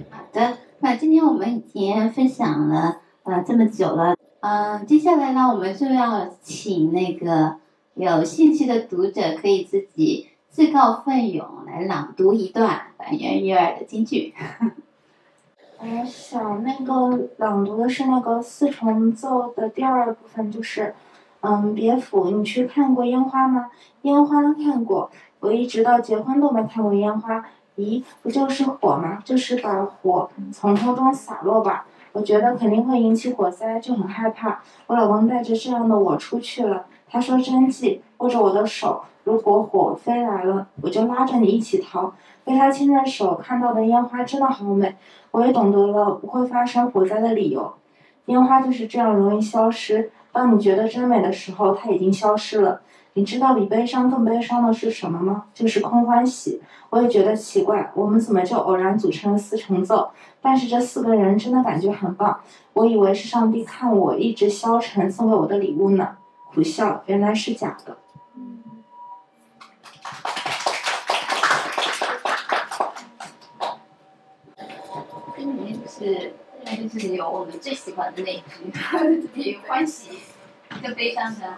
[0.09, 7.55] 好的，那今天我们已经分享了呃这么久了，嗯、接下来呢，我们就要请那个
[7.95, 14.33] 有兴趣的读者可以自己自告奋勇来朗读一段板垣瑞二的京剧。
[15.83, 20.93] 我想那个朗读的是那个四重奏的第二部分，就是，
[21.39, 23.71] 嗯，别府，你去看过烟花吗？
[24.03, 25.09] 烟花看过，
[25.39, 27.43] 我一直到结婚都没看过烟花。
[27.77, 29.23] 咦，不就是火吗？
[29.25, 31.87] 就是把火从空中洒落吧。
[32.11, 34.61] 我觉得肯定会引起火灾，就很害怕。
[34.85, 42.13] 我老公带着这样的我出去了，他说真迹，握着我的手，如果火飞来了，我就拉着你一起逃。
[42.43, 44.95] 被他牵着手看到的烟花真的好美。
[45.31, 47.73] 我也懂得了不会发生火灾的理由。
[48.25, 50.11] 烟花就是这样容易消失。
[50.31, 52.81] 当你觉得真美的时候，它已经消失了。
[53.13, 55.45] 你知道比悲伤更悲伤的是什么吗？
[55.53, 56.61] 就是空欢喜。
[56.89, 60.09] 我也觉得奇怪，我们怎么就偶然组成了四重奏？
[60.41, 62.39] 但是这四个人真的感觉很棒。
[62.73, 66.09] 我以为是上帝看我一直消沉送给我的礼物呢。
[66.53, 67.97] 苦笑，原来是假的。
[76.01, 76.33] 是
[76.89, 78.71] 就是有我们最喜欢的那一句，
[79.51, 80.09] 有欢喜
[80.81, 81.57] 跟悲伤的，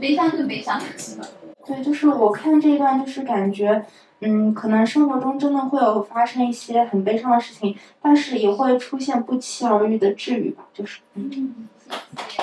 [0.00, 1.26] 悲伤就悲伤的是吧？
[1.66, 3.84] 对，就是我看这一段，就是感觉，
[4.20, 11.68] 嗯，可能生活中真的会有发生一些很悲伤的事情，但是也会出现不期而遇的治愈吧，就是，嗯。
[12.16, 12.42] 谢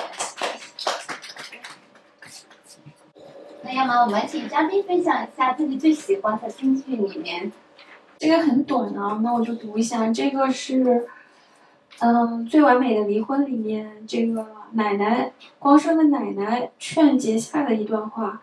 [3.62, 7.52] 那要么我们请嘉宾分享一下自己最喜欢的京剧里面，
[8.18, 10.10] 这个很短啊，那我就读一下。
[10.12, 11.06] 这个是，
[12.00, 18.42] 嗯，《最完美的离婚》里面这个奶奶光生的奶奶劝杰夏的一段话。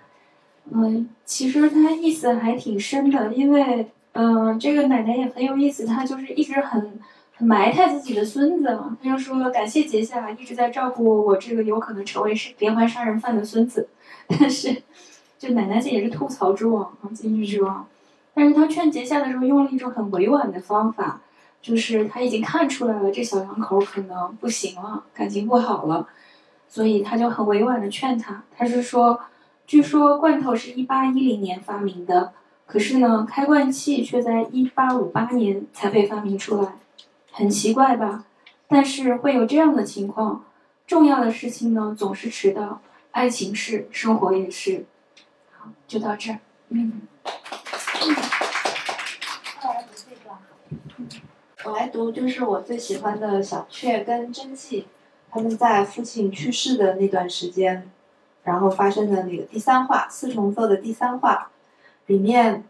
[0.71, 6.99] 嗯，其实他意思还挺深的，因为嗯，这个奶奶也很有意思，她就是一直很
[7.35, 8.97] 很埋汰自己的孙子嘛。
[9.03, 13.89] 她就说感谢杰夏一直在照顾我这个有可能成为是连环杀人犯的孙子，
[14.27, 14.81] 但是
[15.37, 17.85] 就奶奶这也是吐槽之王啊，京剧之王。
[18.35, 21.21] 但是他劝结下的时候用了一种很委婉的方法，
[21.61, 26.05] 就是他已经看出来了这小两口可能不行了，感情不好了，
[26.67, 28.43] 所以他就很委婉的劝他。
[28.55, 29.19] 他是说，
[29.65, 32.33] 据说罐头是一八一零年发明的，
[32.65, 36.73] 可是呢，开罐器却在一八五八年才被发明出来，
[37.31, 38.25] 很奇怪吧？
[38.67, 40.43] 但是会有这样的情况，
[40.85, 42.81] 重要的事情呢总是迟到，
[43.11, 44.85] 爱情是，生活也是。
[45.51, 46.39] 好，就到这儿。
[46.69, 47.01] 嗯。
[51.63, 54.85] 我来读，就是我最喜欢的小雀跟真纪，
[55.31, 57.89] 他们在父亲去世的那段时间，
[58.43, 61.49] 然后发生的那个第三话四重奏的第三话，
[62.05, 62.63] 里面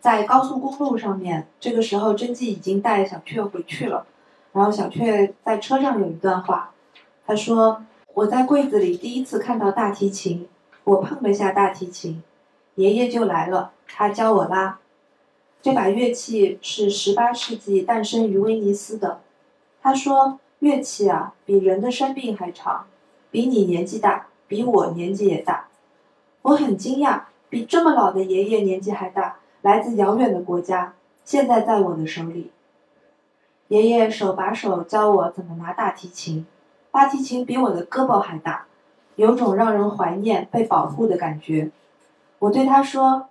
[0.00, 4.04] 在高速公路上面，这个时候真纪已经带小雀回去了，
[4.52, 6.72] 然后小雀在车上有一段话，
[7.24, 10.48] 他说：“我在柜子里第一次看到大提琴，
[10.82, 12.20] 我碰了一下大提琴，
[12.76, 14.78] 爷爷就来了，他教我拉。”
[15.62, 19.20] 这把乐器是十八世纪诞生于威尼斯的。
[19.80, 22.86] 他说：“乐器啊，比人的生命还长，
[23.30, 25.68] 比你年纪大，比我年纪也大。”
[26.42, 30.94] 我很惊讶，比这么老的爷爷年纪还大，来自遥远的国家，
[31.24, 32.50] 现在在我的手里。
[33.68, 36.46] 爷爷手把手教我怎么拿大提琴，
[36.90, 38.66] 大提琴比我的胳膊还大，
[39.16, 41.70] 有种让人怀念、被保护的感觉。
[42.44, 43.28] 我对他说：“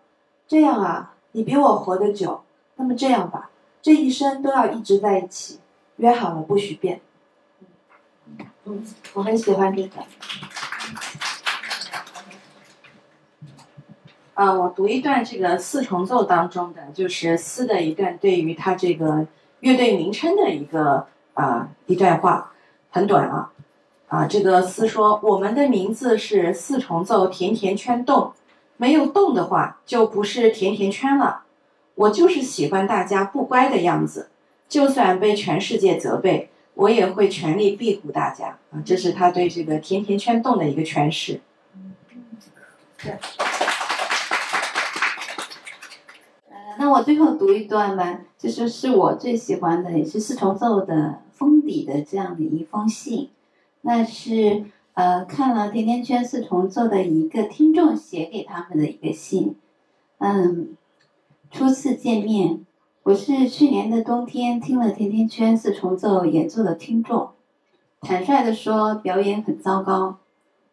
[0.48, 2.44] 这样啊。”你比我活得久，
[2.76, 3.50] 那么这样吧，
[3.82, 5.60] 这一生都要一直在一起，
[5.96, 7.02] 约好了不许变。
[8.66, 10.02] 嗯，我很喜欢这个。
[14.36, 19.26] 啊，我读一段这个四重奏当中的，就是司的一段对于他这个
[19.62, 22.52] 乐队名称的一个啊一段话，
[22.92, 23.52] 很短啊。
[24.08, 28.34] 啊，这个四说：“我们的名字是四重奏甜甜圈洞。”
[28.78, 31.44] 没有动的话，就不是甜甜圈了。
[31.96, 34.30] 我就是喜欢大家不乖的样子，
[34.68, 41.42] 就算被全世界责备，我也会全力庇护大家啊，这是他对这个甜甜圈洞的一个诠释。
[46.50, 53.30] 呃，那我最后读一段吧，就是我最喜欢的，也是四重奏的封底的这样的一封信。
[53.82, 54.64] 那是
[54.94, 59.56] 呃看了甜甜圈四重奏的一个听众写给他们的一个信。
[60.20, 60.76] 嗯，
[61.50, 62.66] 初次见面，
[63.04, 67.30] 我是去年的冬天听了甜甜圈四重奏演奏的听众。
[68.02, 70.18] 坦率的说，表演很糟糕，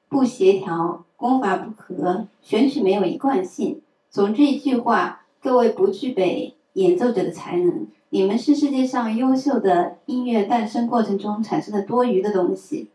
[0.08, 3.80] 不协调，功法不合，选曲没有一贯性。
[4.10, 12.88] 总之一句话，各位不具备演奏者的才能，你们是世界上优秀的音乐诞生过程中产生的多余的东西。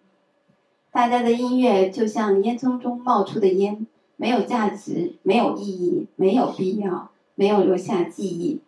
[0.95, 3.85] 大家的音乐就像烟囱中冒出的烟，
[4.15, 8.61] 没有价值，没有意义，没有必要，没有留下记忆。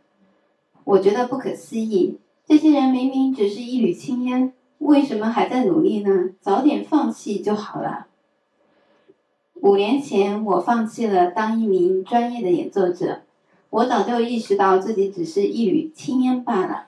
[0.83, 6.31] 我觉得不可思议，这些人明明只是一缕青烟，为什么还在努力呢？
[6.41, 8.07] 早点放弃就好了。
[9.61, 13.21] 五年前，我放弃了当一名专业的演奏者，
[13.69, 16.87] 我早就意识到自己只是一缕青烟罢了。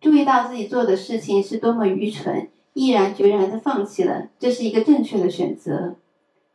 [0.00, 2.48] 注意到自己做的事情是多么愚蠢，
[2.78, 5.96] 毅然决然的放弃了，这是一个正确的选择。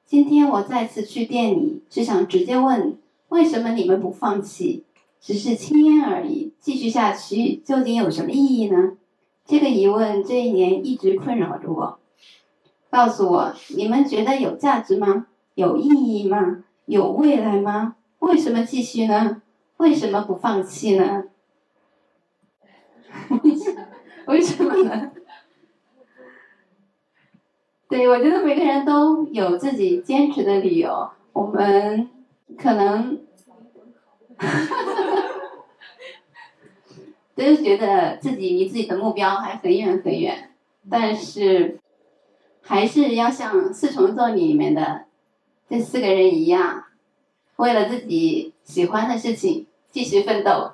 [0.06, 2.98] 今天我再次去店里，是想直接问：
[3.28, 4.86] 为什么你们不放弃？
[5.20, 8.94] 只是轻烟而已，继续下去究竟有什么意义呢？
[9.46, 12.00] 这个疑问这一年一直困扰着我。
[12.90, 15.28] 告诉我，你们觉得有价值吗？
[15.56, 16.64] 有意义吗？
[16.86, 17.98] 有未来吗？
[18.20, 19.42] 为什么继续呢？
[19.76, 21.26] 为什么不放弃呢？
[24.28, 25.12] 为什么呢？
[27.94, 31.12] 对，我觉得每个人都有自己坚持的理由。
[31.32, 32.10] 我们
[32.58, 33.20] 可能，
[37.38, 40.50] 就是觉得自己离自己的目标还很远很远，
[40.89, 41.78] 但是
[42.64, 45.06] 还是要像四重奏里面的
[45.70, 46.86] 这四个人一样，
[47.58, 50.50] 为了自己喜欢的事情继续奋斗。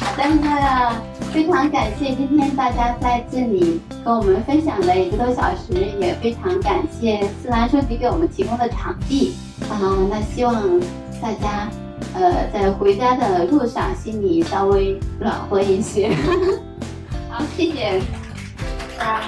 [0.00, 9.34] 好的，那非常感谢今天大家在这里跟我们分享了一个多小时，也非常感谢思兰书局给我们提供的场地
[9.68, 9.76] 啊。
[10.08, 10.80] 那希望
[11.20, 11.68] 大家
[12.14, 16.08] 呃在回家的路上心里稍微暖和一些。
[17.28, 18.00] 好，谢谢。
[18.98, 19.20] 啊。